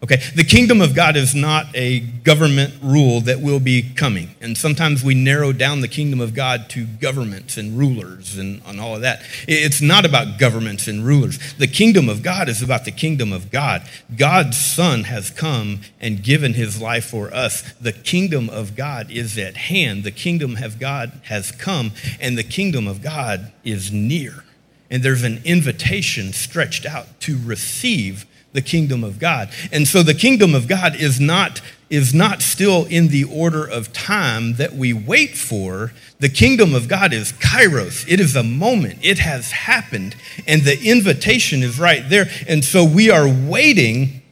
Okay, 0.00 0.22
the 0.36 0.44
kingdom 0.44 0.80
of 0.80 0.94
God 0.94 1.16
is 1.16 1.34
not 1.34 1.66
a 1.74 1.98
government 1.98 2.72
rule 2.80 3.20
that 3.22 3.40
will 3.40 3.58
be 3.58 3.82
coming. 3.82 4.30
And 4.40 4.56
sometimes 4.56 5.02
we 5.02 5.14
narrow 5.14 5.52
down 5.52 5.80
the 5.80 5.88
kingdom 5.88 6.20
of 6.20 6.34
God 6.34 6.70
to 6.70 6.86
governments 6.86 7.56
and 7.56 7.76
rulers 7.76 8.38
and, 8.38 8.62
and 8.64 8.80
all 8.80 8.94
of 8.94 9.00
that. 9.00 9.22
It's 9.48 9.82
not 9.82 10.06
about 10.06 10.38
governments 10.38 10.86
and 10.86 11.04
rulers. 11.04 11.40
The 11.54 11.66
kingdom 11.66 12.08
of 12.08 12.22
God 12.22 12.48
is 12.48 12.62
about 12.62 12.84
the 12.84 12.92
kingdom 12.92 13.32
of 13.32 13.50
God. 13.50 13.88
God's 14.16 14.56
Son 14.56 15.02
has 15.02 15.30
come 15.30 15.80
and 16.00 16.22
given 16.22 16.54
his 16.54 16.80
life 16.80 17.06
for 17.06 17.34
us. 17.34 17.72
The 17.80 17.92
kingdom 17.92 18.48
of 18.50 18.76
God 18.76 19.10
is 19.10 19.36
at 19.36 19.56
hand. 19.56 20.04
The 20.04 20.12
kingdom 20.12 20.62
of 20.62 20.78
God 20.78 21.20
has 21.24 21.50
come, 21.50 21.90
and 22.20 22.38
the 22.38 22.44
kingdom 22.44 22.86
of 22.86 23.02
God 23.02 23.50
is 23.64 23.90
near. 23.90 24.44
And 24.90 25.02
there's 25.02 25.24
an 25.24 25.42
invitation 25.44 26.32
stretched 26.32 26.86
out 26.86 27.20
to 27.22 27.36
receive 27.44 28.26
the 28.52 28.62
kingdom 28.62 29.04
of 29.04 29.18
God. 29.18 29.50
And 29.72 29.86
so 29.86 30.02
the 30.02 30.14
kingdom 30.14 30.54
of 30.54 30.68
God 30.68 30.96
is 30.96 31.20
not, 31.20 31.60
is 31.90 32.14
not 32.14 32.42
still 32.42 32.86
in 32.86 33.08
the 33.08 33.24
order 33.24 33.64
of 33.64 33.92
time 33.92 34.54
that 34.54 34.72
we 34.72 34.92
wait 34.92 35.36
for. 35.36 35.92
The 36.18 36.28
kingdom 36.28 36.74
of 36.74 36.88
God 36.88 37.12
is 37.12 37.32
kairos. 37.32 38.04
It 38.08 38.20
is 38.20 38.34
a 38.34 38.42
moment. 38.42 39.00
It 39.02 39.18
has 39.18 39.50
happened. 39.50 40.16
And 40.46 40.62
the 40.62 40.82
invitation 40.82 41.62
is 41.62 41.78
right 41.78 42.08
there. 42.08 42.26
And 42.48 42.64
so 42.64 42.84
we 42.84 43.10
are 43.10 43.28
waiting. 43.28 44.22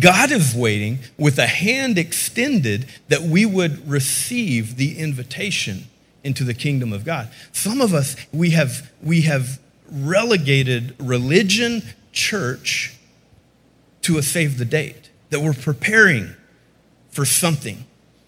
God 0.00 0.32
is 0.32 0.54
waiting 0.54 0.98
with 1.18 1.38
a 1.38 1.46
hand 1.46 1.98
extended 1.98 2.86
that 3.08 3.22
we 3.22 3.46
would 3.46 3.88
receive 3.88 4.76
the 4.76 4.98
invitation 4.98 5.84
into 6.24 6.42
the 6.44 6.54
kingdom 6.54 6.92
of 6.92 7.04
God. 7.04 7.30
Some 7.52 7.80
of 7.80 7.94
us, 7.94 8.16
we 8.32 8.50
have, 8.50 8.90
we 9.02 9.22
have 9.22 9.60
relegated 9.90 10.94
religion, 10.98 11.82
church, 12.12 12.97
to 14.08 14.16
a 14.16 14.22
save 14.22 14.56
the 14.56 14.64
date, 14.64 15.10
that 15.28 15.40
we're 15.40 15.52
preparing 15.52 16.34
for 17.10 17.26
something. 17.26 17.84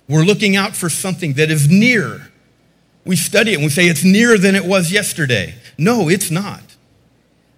We're 0.06 0.24
looking 0.24 0.54
out 0.54 0.76
for 0.76 0.90
something 0.90 1.32
that 1.34 1.50
is 1.50 1.70
near. 1.70 2.30
We 3.06 3.16
study 3.16 3.52
it 3.52 3.54
and 3.54 3.64
we 3.64 3.70
say 3.70 3.86
it's 3.86 4.04
nearer 4.04 4.36
than 4.36 4.54
it 4.54 4.66
was 4.66 4.92
yesterday. 4.92 5.54
No, 5.78 6.10
it's 6.10 6.30
not. 6.30 6.76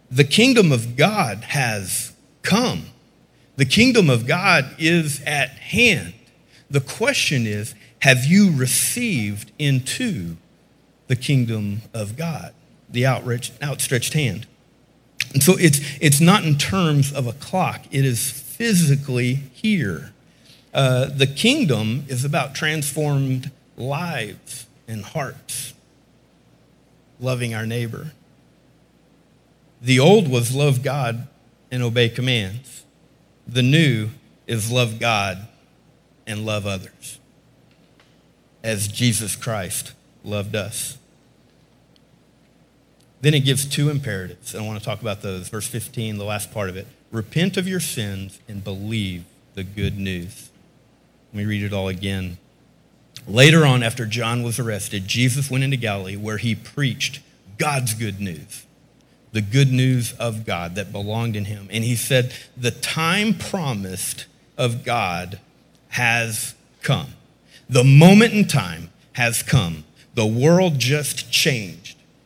The 0.08 0.22
kingdom 0.22 0.70
of 0.70 0.94
God 0.94 1.38
has 1.48 2.12
come. 2.42 2.87
The 3.56 3.64
kingdom 3.64 4.08
of 4.08 4.24
God 4.24 4.76
is 4.78 5.20
at 5.26 5.50
hand. 5.50 6.14
The 6.70 6.80
question 6.80 7.44
is 7.44 7.74
have 8.02 8.24
you 8.24 8.52
received 8.52 9.50
into 9.58 10.37
the 11.08 11.16
kingdom 11.16 11.82
of 11.92 12.16
God, 12.16 12.54
the 12.88 13.04
outstretched 13.04 14.12
hand. 14.12 14.46
And 15.32 15.42
so 15.42 15.56
it's, 15.58 15.80
it's 16.00 16.20
not 16.20 16.44
in 16.44 16.58
terms 16.58 17.12
of 17.12 17.26
a 17.26 17.32
clock, 17.32 17.85
it 17.90 18.04
is 18.04 18.30
physically 18.30 19.35
here. 19.35 20.12
Uh, 20.74 21.06
the 21.06 21.26
kingdom 21.26 22.04
is 22.08 22.24
about 22.24 22.54
transformed 22.54 23.50
lives 23.76 24.66
and 24.88 25.04
hearts, 25.04 25.74
loving 27.20 27.54
our 27.54 27.66
neighbor. 27.66 28.12
The 29.80 29.98
old 29.98 30.28
was 30.28 30.54
love 30.54 30.82
God 30.82 31.26
and 31.70 31.82
obey 31.82 32.08
commands. 32.08 32.85
The 33.46 33.62
new 33.62 34.11
is 34.46 34.70
love 34.70 35.00
God 35.00 35.48
and 36.26 36.46
love 36.46 36.66
others 36.66 37.18
as 38.62 38.88
Jesus 38.88 39.35
Christ 39.35 39.92
loved 40.24 40.54
us. 40.54 40.98
Then 43.22 43.35
it 43.35 43.40
gives 43.40 43.64
two 43.64 43.88
imperatives, 43.88 44.52
and 44.52 44.64
I 44.64 44.66
want 44.66 44.80
to 44.80 44.85
talk 44.85 45.00
about 45.00 45.22
those. 45.22 45.48
Verse 45.48 45.66
15, 45.68 46.18
the 46.18 46.24
last 46.24 46.52
part 46.52 46.68
of 46.68 46.76
it. 46.76 46.88
Repent 47.12 47.56
of 47.56 47.68
your 47.68 47.80
sins 47.80 48.40
and 48.48 48.64
believe 48.64 49.24
the 49.54 49.62
good 49.62 49.96
news. 49.96 50.50
Let 51.32 51.38
me 51.38 51.44
read 51.44 51.62
it 51.62 51.72
all 51.72 51.88
again. 51.88 52.38
Later 53.28 53.64
on, 53.64 53.85
after 53.85 54.06
John 54.06 54.42
was 54.42 54.58
arrested, 54.58 55.06
Jesus 55.06 55.50
went 55.50 55.62
into 55.62 55.76
Galilee 55.76 56.16
where 56.16 56.38
he 56.38 56.56
preached 56.56 57.20
God's 57.58 57.94
good 57.94 58.20
news, 58.20 58.66
the 59.30 59.40
good 59.40 59.70
news 59.70 60.14
of 60.14 60.44
God 60.44 60.74
that 60.74 60.90
belonged 60.90 61.37
in 61.37 61.44
him. 61.44 61.68
And 61.70 61.85
he 61.85 61.94
said, 61.94 62.32
The 62.56 62.72
time 62.72 63.35
promised 63.35 64.26
of 64.58 64.85
God 64.85 65.38
has 65.90 66.56
come. 66.82 67.12
The 67.68 67.85
moment 67.85 68.32
in 68.32 68.48
time 68.48 68.90
has 69.12 69.44
come. 69.44 69.85
The 70.14 70.26
world 70.26 70.80
just 70.80 71.30
changed 71.30 71.82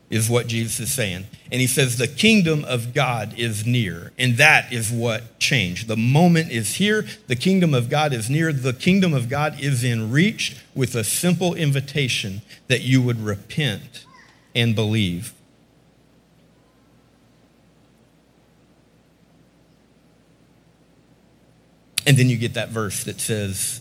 is 0.08 0.30
what 0.30 0.46
Jesus 0.46 0.78
is 0.80 0.92
saying. 0.92 1.26
And 1.50 1.60
he 1.60 1.66
says, 1.66 1.98
The 1.98 2.08
kingdom 2.08 2.64
of 2.64 2.94
God 2.94 3.34
is 3.36 3.66
near. 3.66 4.12
And 4.18 4.36
that 4.36 4.72
is 4.72 4.90
what 4.90 5.38
changed. 5.38 5.88
The 5.88 5.96
moment 5.96 6.50
is 6.50 6.76
here. 6.76 7.06
The 7.26 7.36
kingdom 7.36 7.74
of 7.74 7.88
God 7.88 8.12
is 8.12 8.30
near. 8.30 8.52
The 8.52 8.72
kingdom 8.72 9.14
of 9.14 9.28
God 9.28 9.58
is 9.60 9.82
in 9.82 10.10
reach 10.10 10.56
with 10.74 10.94
a 10.94 11.04
simple 11.04 11.54
invitation 11.54 12.42
that 12.68 12.82
you 12.82 13.02
would 13.02 13.20
repent 13.20 14.04
and 14.54 14.74
believe. 14.74 15.32
And 22.06 22.16
then 22.16 22.30
you 22.30 22.36
get 22.36 22.54
that 22.54 22.68
verse 22.68 23.02
that 23.04 23.20
says 23.20 23.80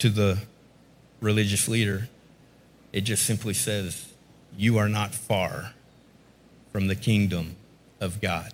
to 0.00 0.10
the 0.10 0.40
religious 1.20 1.68
leader, 1.68 2.08
it 2.92 3.02
just 3.02 3.24
simply 3.24 3.54
says, 3.54 4.12
You 4.56 4.78
are 4.78 4.88
not 4.88 5.14
far 5.14 5.72
from 6.72 6.86
the 6.86 6.94
kingdom 6.94 7.56
of 8.00 8.20
God. 8.20 8.52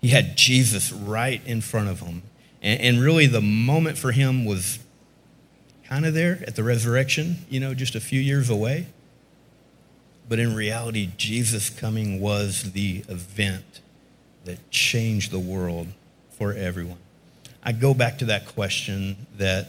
He 0.00 0.08
had 0.08 0.36
Jesus 0.36 0.92
right 0.92 1.40
in 1.46 1.60
front 1.60 1.88
of 1.88 2.00
him. 2.00 2.22
And, 2.62 2.80
and 2.80 3.00
really, 3.00 3.26
the 3.26 3.40
moment 3.40 3.98
for 3.98 4.12
him 4.12 4.44
was 4.44 4.78
kind 5.88 6.06
of 6.06 6.14
there 6.14 6.42
at 6.46 6.56
the 6.56 6.62
resurrection, 6.62 7.38
you 7.48 7.60
know, 7.60 7.74
just 7.74 7.94
a 7.94 8.00
few 8.00 8.20
years 8.20 8.50
away. 8.50 8.86
But 10.28 10.38
in 10.38 10.54
reality, 10.54 11.10
Jesus 11.16 11.70
coming 11.70 12.20
was 12.20 12.72
the 12.72 13.04
event 13.08 13.80
that 14.44 14.70
changed 14.70 15.30
the 15.30 15.38
world 15.38 15.88
for 16.38 16.52
everyone. 16.52 16.98
I 17.62 17.72
go 17.72 17.94
back 17.94 18.18
to 18.18 18.26
that 18.26 18.46
question 18.46 19.26
that, 19.38 19.68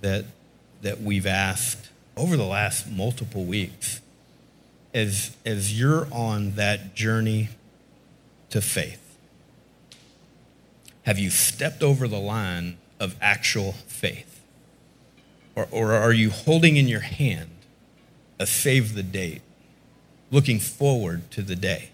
that, 0.00 0.24
that 0.82 1.00
we've 1.00 1.26
asked 1.26 1.88
over 2.16 2.36
the 2.36 2.44
last 2.44 2.90
multiple 2.90 3.44
weeks 3.44 4.00
as, 4.94 5.36
as 5.44 5.78
you're 5.78 6.06
on 6.12 6.52
that 6.52 6.94
journey 6.94 7.48
to 8.50 8.60
faith? 8.60 8.98
Have 11.04 11.18
you 11.18 11.30
stepped 11.30 11.82
over 11.82 12.06
the 12.06 12.18
line 12.18 12.78
of 13.00 13.16
actual 13.20 13.72
faith? 13.72 14.40
Or, 15.54 15.66
or 15.70 15.92
are 15.92 16.12
you 16.12 16.30
holding 16.30 16.76
in 16.76 16.88
your 16.88 17.00
hand 17.00 17.50
a 18.38 18.46
save 18.46 18.94
the 18.94 19.02
date, 19.02 19.42
looking 20.30 20.60
forward 20.60 21.30
to 21.32 21.42
the 21.42 21.56
day? 21.56 21.90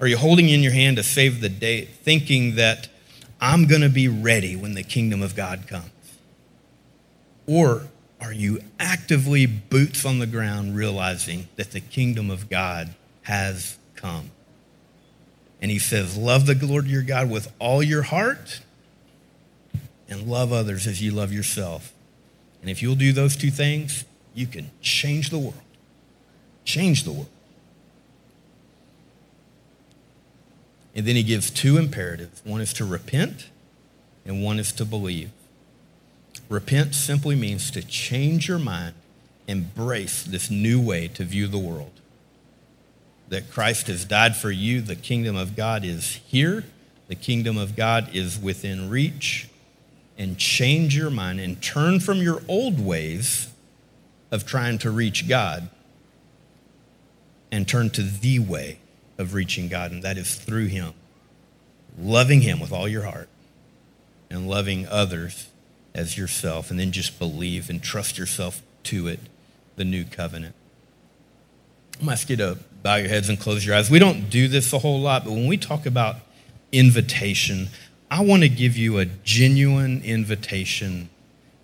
Are 0.00 0.06
you 0.06 0.16
holding 0.16 0.48
in 0.48 0.62
your 0.62 0.72
hand 0.72 0.98
a 0.98 1.02
save 1.02 1.40
the 1.40 1.48
date, 1.48 1.88
thinking 1.88 2.56
that 2.56 2.88
I'm 3.40 3.66
going 3.66 3.82
to 3.82 3.88
be 3.88 4.08
ready 4.08 4.56
when 4.56 4.74
the 4.74 4.82
kingdom 4.82 5.22
of 5.22 5.34
God 5.34 5.66
comes? 5.66 5.90
Or 7.46 7.88
are 8.20 8.32
you 8.32 8.60
actively 8.78 9.46
boots 9.46 10.04
on 10.04 10.18
the 10.18 10.26
ground 10.26 10.76
realizing 10.76 11.48
that 11.56 11.72
the 11.72 11.80
kingdom 11.80 12.30
of 12.30 12.48
God 12.48 12.94
has 13.22 13.76
come? 13.96 14.30
And 15.60 15.70
he 15.70 15.78
says, 15.78 16.16
Love 16.16 16.46
the 16.46 16.54
Lord 16.54 16.86
your 16.86 17.02
God 17.02 17.30
with 17.30 17.52
all 17.58 17.82
your 17.82 18.02
heart 18.02 18.60
and 20.08 20.26
love 20.26 20.52
others 20.52 20.86
as 20.86 21.02
you 21.02 21.10
love 21.10 21.32
yourself. 21.32 21.92
And 22.60 22.70
if 22.70 22.82
you'll 22.82 22.94
do 22.94 23.12
those 23.12 23.36
two 23.36 23.50
things, 23.50 24.04
you 24.34 24.46
can 24.46 24.70
change 24.80 25.30
the 25.30 25.38
world. 25.38 25.60
Change 26.64 27.04
the 27.04 27.12
world. 27.12 27.28
And 30.94 31.06
then 31.06 31.16
he 31.16 31.22
gives 31.22 31.50
two 31.50 31.76
imperatives 31.76 32.40
one 32.44 32.60
is 32.60 32.72
to 32.74 32.84
repent, 32.84 33.48
and 34.24 34.42
one 34.42 34.58
is 34.58 34.72
to 34.72 34.84
believe. 34.84 35.30
Repent 36.48 36.94
simply 36.94 37.34
means 37.34 37.70
to 37.70 37.82
change 37.82 38.48
your 38.48 38.58
mind, 38.58 38.94
embrace 39.48 40.22
this 40.22 40.50
new 40.50 40.80
way 40.80 41.08
to 41.08 41.24
view 41.24 41.46
the 41.46 41.58
world. 41.58 42.00
That 43.28 43.50
Christ 43.50 43.86
has 43.86 44.04
died 44.04 44.36
for 44.36 44.50
you, 44.50 44.80
the 44.80 44.96
kingdom 44.96 45.36
of 45.36 45.56
God 45.56 45.84
is 45.84 46.20
here, 46.26 46.64
the 47.08 47.14
kingdom 47.14 47.56
of 47.56 47.76
God 47.76 48.10
is 48.12 48.38
within 48.38 48.90
reach, 48.90 49.48
and 50.18 50.38
change 50.38 50.96
your 50.96 51.10
mind 51.10 51.40
and 51.40 51.60
turn 51.60 52.00
from 52.00 52.18
your 52.18 52.42
old 52.46 52.84
ways 52.84 53.48
of 54.30 54.46
trying 54.46 54.78
to 54.78 54.90
reach 54.90 55.28
God 55.28 55.68
and 57.50 57.66
turn 57.66 57.90
to 57.90 58.02
the 58.02 58.38
way 58.38 58.78
of 59.18 59.32
reaching 59.32 59.68
God, 59.68 59.92
and 59.92 60.02
that 60.02 60.18
is 60.18 60.34
through 60.34 60.66
Him. 60.66 60.92
Loving 61.98 62.42
Him 62.42 62.60
with 62.60 62.72
all 62.72 62.88
your 62.88 63.04
heart 63.04 63.28
and 64.28 64.48
loving 64.48 64.86
others 64.88 65.48
as 65.94 66.18
yourself, 66.18 66.70
and 66.70 66.78
then 66.78 66.92
just 66.92 67.18
believe 67.18 67.70
and 67.70 67.82
trust 67.82 68.18
yourself 68.18 68.62
to 68.84 69.06
it, 69.06 69.20
the 69.76 69.84
new 69.84 70.04
covenant. 70.04 70.54
I'm 72.00 72.08
ask 72.08 72.28
you 72.28 72.36
to 72.36 72.58
bow 72.82 72.96
your 72.96 73.08
heads 73.08 73.28
and 73.28 73.38
close 73.38 73.64
your 73.64 73.76
eyes. 73.76 73.90
We 73.90 73.98
don't 73.98 74.28
do 74.28 74.48
this 74.48 74.72
a 74.72 74.78
whole 74.78 75.00
lot, 75.00 75.24
but 75.24 75.32
when 75.32 75.46
we 75.46 75.56
talk 75.56 75.86
about 75.86 76.16
invitation, 76.72 77.68
I 78.10 78.22
want 78.24 78.42
to 78.42 78.48
give 78.48 78.76
you 78.76 78.98
a 78.98 79.04
genuine 79.04 80.02
invitation 80.02 81.08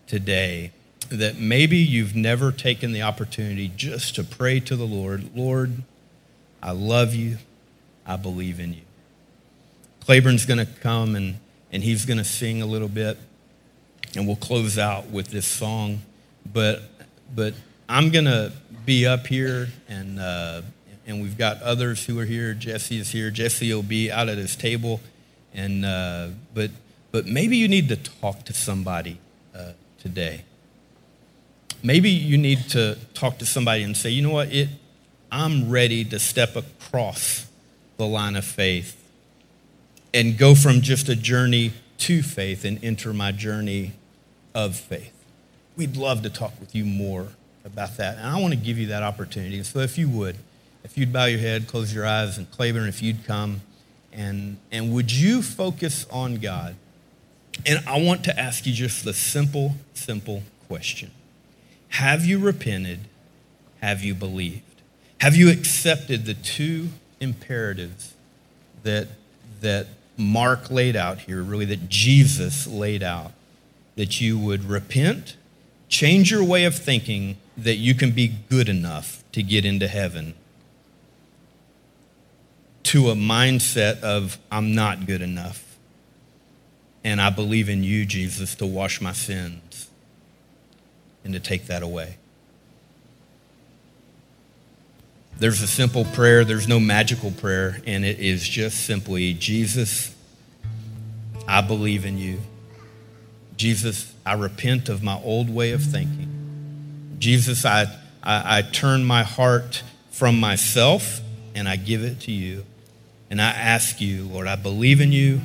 today 0.07 0.73
that 1.11 1.39
maybe 1.39 1.77
you've 1.77 2.15
never 2.15 2.53
taken 2.53 2.93
the 2.93 3.03
opportunity 3.03 3.71
just 3.75 4.15
to 4.15 4.25
pray 4.25 4.61
to 4.61 4.77
the 4.77 4.87
Lord 4.87 5.37
Lord, 5.37 5.83
I 6.63 6.71
love 6.73 7.15
you, 7.15 7.39
I 8.07 8.17
believe 8.17 8.61
in 8.61 8.75
you. 8.75 8.83
Claiborne's 10.05 10.47
going 10.47 10.59
to 10.59 10.67
come 10.67 11.17
and, 11.17 11.39
and 11.73 11.83
he's 11.83 12.07
going 12.07 12.19
to 12.19 12.25
sing 12.25 12.63
a 12.63 12.67
little 12.67 12.89
bit 12.89 13.19
and 14.17 14.27
we'll 14.27 14.37
close 14.37 14.79
out 14.79 15.09
with 15.11 15.29
this 15.29 15.47
song. 15.47 16.03
But 16.53 16.83
but 17.35 17.55
I'm 17.89 18.11
gonna 18.11 18.53
be 18.85 19.07
up 19.07 19.27
here, 19.27 19.69
and 19.89 20.19
uh, 20.19 20.63
and 21.07 21.23
we've 21.23 21.39
got 21.39 21.63
others 21.63 22.05
who 22.05 22.19
are 22.19 22.25
here. 22.25 22.55
Jesse 22.55 22.99
is 22.99 23.11
here. 23.11 23.31
Jesse 23.31 23.73
will 23.73 23.83
be 23.83 24.11
out 24.11 24.29
at 24.29 24.39
his 24.39 24.57
table, 24.57 25.01
and 25.55 25.85
uh, 25.85 26.29
but 26.55 26.71
but 27.13 27.27
maybe 27.27 27.57
you 27.57 27.69
need 27.69 27.89
to 27.89 27.97
talk 27.97 28.45
to 28.45 28.53
somebody 28.53 29.19
uh, 29.55 29.73
today. 29.99 30.45
Maybe 31.83 32.11
you 32.11 32.37
need 32.37 32.69
to 32.71 32.99
talk 33.15 33.39
to 33.39 33.47
somebody 33.47 33.83
and 33.83 33.97
say, 33.97 34.11
you 34.11 34.23
know 34.23 34.31
what, 34.31 34.53
it, 34.53 34.69
I'm 35.33 35.71
ready 35.71 36.05
to 36.05 36.19
step 36.19 36.55
across 36.55 37.47
the 37.97 38.07
line 38.07 38.37
of 38.37 38.45
faith 38.45 38.97
and 40.13 40.37
go 40.37 40.55
from 40.55 40.83
just 40.83 41.09
a 41.09 41.17
journey 41.17 41.73
to 42.01 42.23
faith 42.23 42.65
and 42.65 42.83
enter 42.83 43.13
my 43.13 43.33
journey 43.33 43.93
of 44.55 44.77
faith. 44.77 45.13
We'd 45.77 45.97
love 45.97 46.23
to 46.23 46.31
talk 46.31 46.59
with 46.61 46.75
you 46.75 46.85
more 46.85 47.29
about 47.65 47.97
that. 47.97 48.19
And 48.19 48.27
I 48.27 48.41
want 48.41 48.53
to 48.53 48.59
give 48.59 48.79
you 48.79 48.89
that 48.89 49.03
opportunity. 49.03 49.63
So 49.63 49.81
if 49.81 49.97
you 49.97 50.09
would, 50.09 50.37
if 50.83 50.97
you'd 50.97 51.13
bow 51.13 51.27
your 51.27 51.41
head, 51.41 51.69
close 51.69 51.95
your 51.95 52.07
eyes, 52.07 52.39
and 52.39 52.51
Claiborne, 52.51 52.89
if 52.89 53.03
you'd 53.03 53.25
come, 53.25 53.63
and, 54.13 54.57
and 54.73 54.93
would 54.93 55.13
you 55.13 55.43
focus 55.43 56.07
on 56.11 56.37
God? 56.37 56.75
And 57.67 57.87
I 57.87 58.01
want 58.01 58.25
to 58.25 58.39
ask 58.39 58.67
you 58.67 58.73
just 58.73 59.05
the 59.05 59.13
simple, 59.13 59.75
simple 59.95 60.43
question 60.69 61.11
Have 61.91 62.25
you 62.25 62.39
repented? 62.39 63.01
Have 63.83 64.03
you 64.03 64.15
believed? 64.15 64.63
Have 65.21 65.37
you 65.37 65.51
accepted 65.51 66.25
the 66.25 66.35
two 66.35 66.89
imperatives 67.21 68.15
that, 68.83 69.09
that 69.61 69.87
Mark 70.21 70.71
laid 70.71 70.97
out 70.97 71.19
here, 71.19 71.43
really, 71.43 71.65
that 71.67 71.89
Jesus 71.89 72.67
laid 72.67 73.03
out? 73.03 73.33
that 73.97 74.19
you 74.19 74.39
would 74.39 74.65
repent 74.65 75.37
Change 75.91 76.31
your 76.31 76.45
way 76.45 76.65
of 76.65 76.77
thinking 76.77 77.37
that 77.59 77.75
you 77.75 77.97
can 77.97 78.13
be 78.13 78.29
good 78.29 78.69
enough 78.69 79.25
to 79.33 79.43
get 79.43 79.65
into 79.65 79.89
heaven 79.89 80.35
to 82.85 83.11
a 83.11 83.15
mindset 83.15 84.01
of, 84.01 84.39
I'm 84.53 84.73
not 84.73 85.05
good 85.05 85.21
enough. 85.21 85.77
And 87.03 87.21
I 87.21 87.31
believe 87.31 87.69
in 87.69 87.83
you, 87.83 88.07
Jesus, 88.07 88.55
to 88.57 88.67
wash 88.67 89.01
my 89.01 89.13
sins 89.13 89.89
and 91.25 91.35
to 91.35 91.41
take 91.41 91.67
that 91.67 91.83
away. 91.83 92.19
There's 95.41 95.63
a 95.63 95.67
simple 95.67 96.05
prayer, 96.05 96.45
there's 96.45 96.69
no 96.69 96.79
magical 96.79 97.31
prayer, 97.31 97.81
and 97.87 98.05
it 98.05 98.21
is 98.21 98.47
just 98.47 98.85
simply 98.85 99.33
Jesus, 99.33 100.15
I 101.49 101.63
believe 101.63 102.05
in 102.05 102.19
you. 102.19 102.41
Jesus, 103.57 104.15
I 104.25 104.35
repent 104.35 104.91
of 104.91 105.03
my 105.03 105.19
old 105.23 105.49
way 105.49 105.73
of 105.73 105.83
thinking. 105.83 107.17
Jesus, 107.19 107.65
I, 107.65 107.85
I, 108.23 108.59
I 108.59 108.63
turn 108.63 109.03
my 109.03 109.23
heart 109.23 109.83
from 110.11 110.39
myself 110.39 111.23
and 111.55 111.67
I 111.67 111.77
give 111.77 112.05
it 112.05 112.21
to 112.21 112.33
you. 112.33 112.67
And 113.31 113.41
I 113.41 113.49
ask 113.49 113.99
you, 113.99 114.25
Lord, 114.25 114.47
I 114.47 114.57
believe 114.57 115.01
in 115.01 115.11
you, 115.11 115.41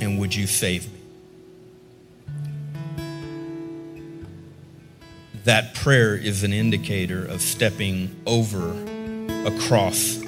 and 0.00 0.20
would 0.20 0.32
you 0.32 0.46
save 0.46 0.92
me? 0.92 0.95
That 5.46 5.76
prayer 5.76 6.16
is 6.16 6.42
an 6.42 6.52
indicator 6.52 7.24
of 7.24 7.40
stepping 7.40 8.20
over 8.26 8.68
across 9.46 10.20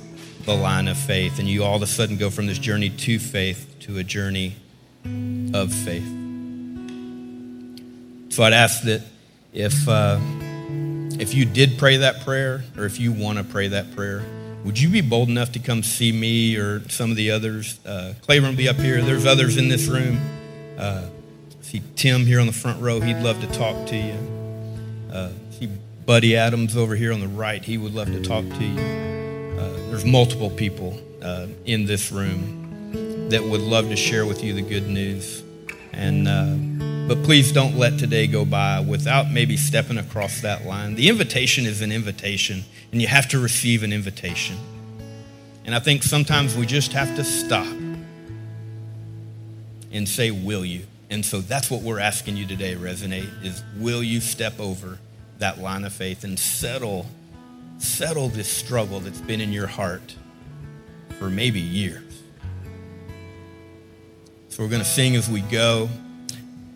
the 0.45 0.55
line 0.55 0.87
of 0.87 0.97
faith. 0.97 1.41
And 1.41 1.49
you 1.49 1.65
all 1.65 1.75
of 1.75 1.83
a 1.83 1.89
sudden 1.89 2.17
go 2.19 2.31
from 2.31 2.47
this 2.47 2.59
journey 2.61 2.89
to 2.89 3.19
faith 3.19 3.75
to 3.81 3.99
a 3.99 4.05
journey 4.05 4.55
of 5.53 5.73
faith. 5.73 6.07
So 8.33 8.45
I'd 8.45 8.53
ask 8.53 8.85
that 8.85 9.03
if, 9.53 9.89
uh, 9.89 10.21
if 11.21 11.35
you 11.35 11.45
did 11.45 11.79
pray 11.79 11.97
that 11.97 12.21
prayer, 12.21 12.63
or 12.77 12.85
if 12.85 13.01
you 13.01 13.11
want 13.11 13.39
to 13.39 13.45
pray 13.45 13.67
that 13.67 13.97
prayer, 13.97 14.25
would 14.63 14.79
you 14.79 14.89
be 14.89 15.01
bold 15.01 15.29
enough 15.29 15.51
to 15.51 15.59
come 15.59 15.83
see 15.83 16.13
me 16.13 16.57
or 16.57 16.89
some 16.91 17.11
of 17.11 17.17
the 17.17 17.33
others? 17.33 17.85
Uh, 17.85 18.15
Claiborne 18.23 18.51
will 18.51 18.57
be 18.57 18.69
up 18.69 18.77
here. 18.77 19.03
There's 19.03 19.27
others 19.27 19.57
in 19.57 19.69
this 19.69 19.89
room. 19.89 20.21
Uh, 20.79 21.09
see 21.61 21.83
Tim 21.97 22.25
here 22.25 22.39
on 22.39 22.47
the 22.47 22.53
front 22.53 22.81
row. 22.81 23.01
He'd 23.01 23.21
love 23.21 23.41
to 23.41 23.49
talk 23.49 23.89
to 23.89 23.97
you. 23.97 24.38
Uh, 25.13 25.31
see 25.51 25.69
Buddy 26.05 26.37
Adams 26.37 26.77
over 26.77 26.95
here 26.95 27.13
on 27.13 27.21
the 27.21 27.29
right. 27.29 27.63
He 27.63 27.79
would 27.79 27.95
love 27.95 28.09
to 28.09 28.23
talk 28.23 28.45
to 28.45 28.65
you. 28.65 28.81
Uh, 29.59 29.91
there's 29.91 30.05
multiple 30.05 30.51
people 30.51 30.99
uh, 31.23 31.47
in 31.65 31.87
this 31.87 32.13
room 32.13 33.29
that 33.31 33.43
would 33.43 33.61
love 33.61 33.89
to 33.89 33.97
share 33.97 34.25
with 34.25 34.43
you 34.43 34.55
the 34.55 34.63
good 34.63 34.89
news. 34.89 35.43
And 35.93 36.29
uh, 36.29 37.09
but 37.09 37.25
please 37.25 37.53
don't 37.53 37.77
let 37.77 37.99
today 37.99 38.27
go 38.27 38.45
by 38.45 38.81
without 38.81 39.31
maybe 39.31 39.57
stepping 39.57 39.99
across 39.99 40.43
that 40.43 40.67
line. 40.67 40.95
The 40.95 41.09
invitation 41.09 41.65
is 41.65 41.81
an 41.81 41.91
invitation, 41.91 42.65
and 42.93 43.01
you 43.01 43.09
have 43.09 43.29
to 43.29 43.39
receive 43.39 43.83
an 43.83 43.93
invitation. 43.93 44.57
And 45.65 45.75
I 45.75 45.81
think 45.81 46.03
sometimes 46.03 46.55
we 46.57 46.67
just 46.67 46.93
have 46.93 47.17
to 47.17 47.25
stop 47.25 47.67
and 49.91 50.09
say, 50.09 50.31
Will 50.31 50.65
you? 50.65 50.87
And 51.11 51.25
so 51.25 51.41
that's 51.41 51.71
what 51.71 51.83
we're 51.83 52.01
asking 52.01 52.37
you 52.37 52.47
today, 52.47 52.75
Resonate, 52.75 53.45
is 53.45 53.63
will 53.77 54.03
you 54.03 54.21
step 54.21 54.61
over 54.61 54.99
that 55.39 55.59
line 55.59 55.85
of 55.85 55.93
faith 55.93 56.25
and 56.25 56.39
settle, 56.39 57.07
settle 57.79 58.29
this 58.29 58.49
struggle 58.49 59.01
that's 59.01 59.21
been 59.21 59.41
in 59.41 59.53
your 59.53 59.67
heart 59.67 60.15
for 61.19 61.31
maybe 61.31 61.61
years? 61.61 62.23
So 64.49 64.63
we're 64.63 64.69
going 64.69 64.83
to 64.83 64.89
sing 64.89 65.17
as 65.17 65.31
we 65.31 65.41
go. 65.41 65.89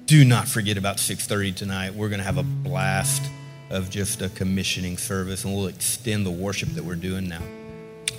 Do 0.07 0.25
not 0.25 0.49
forget 0.49 0.79
about 0.79 0.97
6.30 0.97 1.55
tonight. 1.55 1.95
We're 1.95 2.09
going 2.09 2.21
to 2.21 2.25
have 2.25 2.38
a 2.38 2.42
blast 2.42 3.23
of 3.71 3.90
just 3.90 4.23
a 4.23 4.29
commissioning 4.31 4.97
service 4.97 5.45
and 5.45 5.55
we'll 5.55 5.66
extend 5.66 6.25
the 6.25 6.31
worship 6.31 6.71
that 6.71 6.85
we're 6.85 6.95
doing 6.95 7.29
now. 7.29 7.42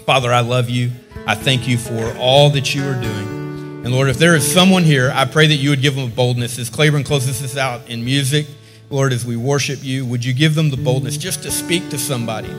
Father 0.05 0.33
i 0.33 0.41
love 0.41 0.69
you. 0.69 0.91
I 1.25 1.35
thank 1.35 1.67
you 1.67 1.77
for 1.77 2.13
all 2.17 2.49
that 2.51 2.75
you 2.75 2.83
are 2.83 2.99
doing 2.99 3.42
and 3.83 3.91
lord 3.91 4.09
if 4.09 4.17
there 4.17 4.35
is 4.35 4.49
someone 4.49 4.83
here 4.83 5.11
i 5.13 5.25
pray 5.25 5.47
that 5.47 5.55
you 5.55 5.69
would 5.69 5.81
give 5.81 5.95
them 5.95 6.09
boldness 6.09 6.57
as 6.57 6.69
claiborne 6.69 7.03
closes 7.03 7.41
this 7.41 7.57
out 7.57 7.87
in 7.89 8.03
music 8.03 8.47
lord 8.89 9.13
as 9.13 9.25
we 9.25 9.35
worship 9.35 9.83
you 9.83 10.05
would 10.05 10.23
you 10.23 10.33
give 10.33 10.55
them 10.55 10.69
the 10.69 10.77
boldness 10.77 11.17
just 11.17 11.43
to 11.43 11.51
speak 11.51 11.87
to 11.89 11.97
somebody 11.97 12.49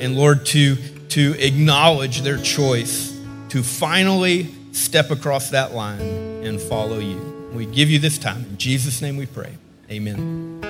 and 0.00 0.16
lord 0.16 0.44
to 0.46 0.76
to 1.08 1.34
acknowledge 1.38 2.22
their 2.22 2.38
choice 2.38 3.18
to 3.48 3.62
finally 3.62 4.48
step 4.72 5.10
across 5.10 5.50
that 5.50 5.74
line 5.74 6.00
and 6.00 6.60
follow 6.60 6.98
you 6.98 7.30
we 7.52 7.66
give 7.66 7.90
you 7.90 7.98
this 7.98 8.18
time. 8.18 8.44
In 8.44 8.58
Jesus' 8.58 9.02
name 9.02 9.16
we 9.16 9.26
pray. 9.26 9.52
Amen. 9.90 10.69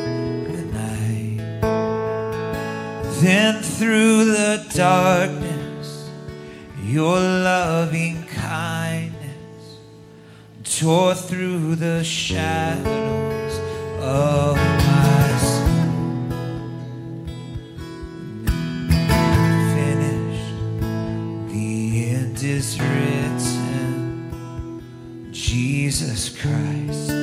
Then 3.21 3.61
through 3.61 4.25
the 4.25 4.65
darkness, 4.73 6.09
your 6.83 7.19
loving 7.19 8.23
kindness 8.23 9.77
tore 10.63 11.13
through 11.13 11.75
the 11.75 12.03
shadows 12.03 13.59
of 13.99 14.55
my 14.57 15.37
soul. 15.37 15.67
Finished, 19.75 20.55
the 21.53 22.09
end 22.15 22.41
is 22.43 22.79
written. 22.81 24.31
Jesus 25.31 26.29
Christ, 26.29 27.20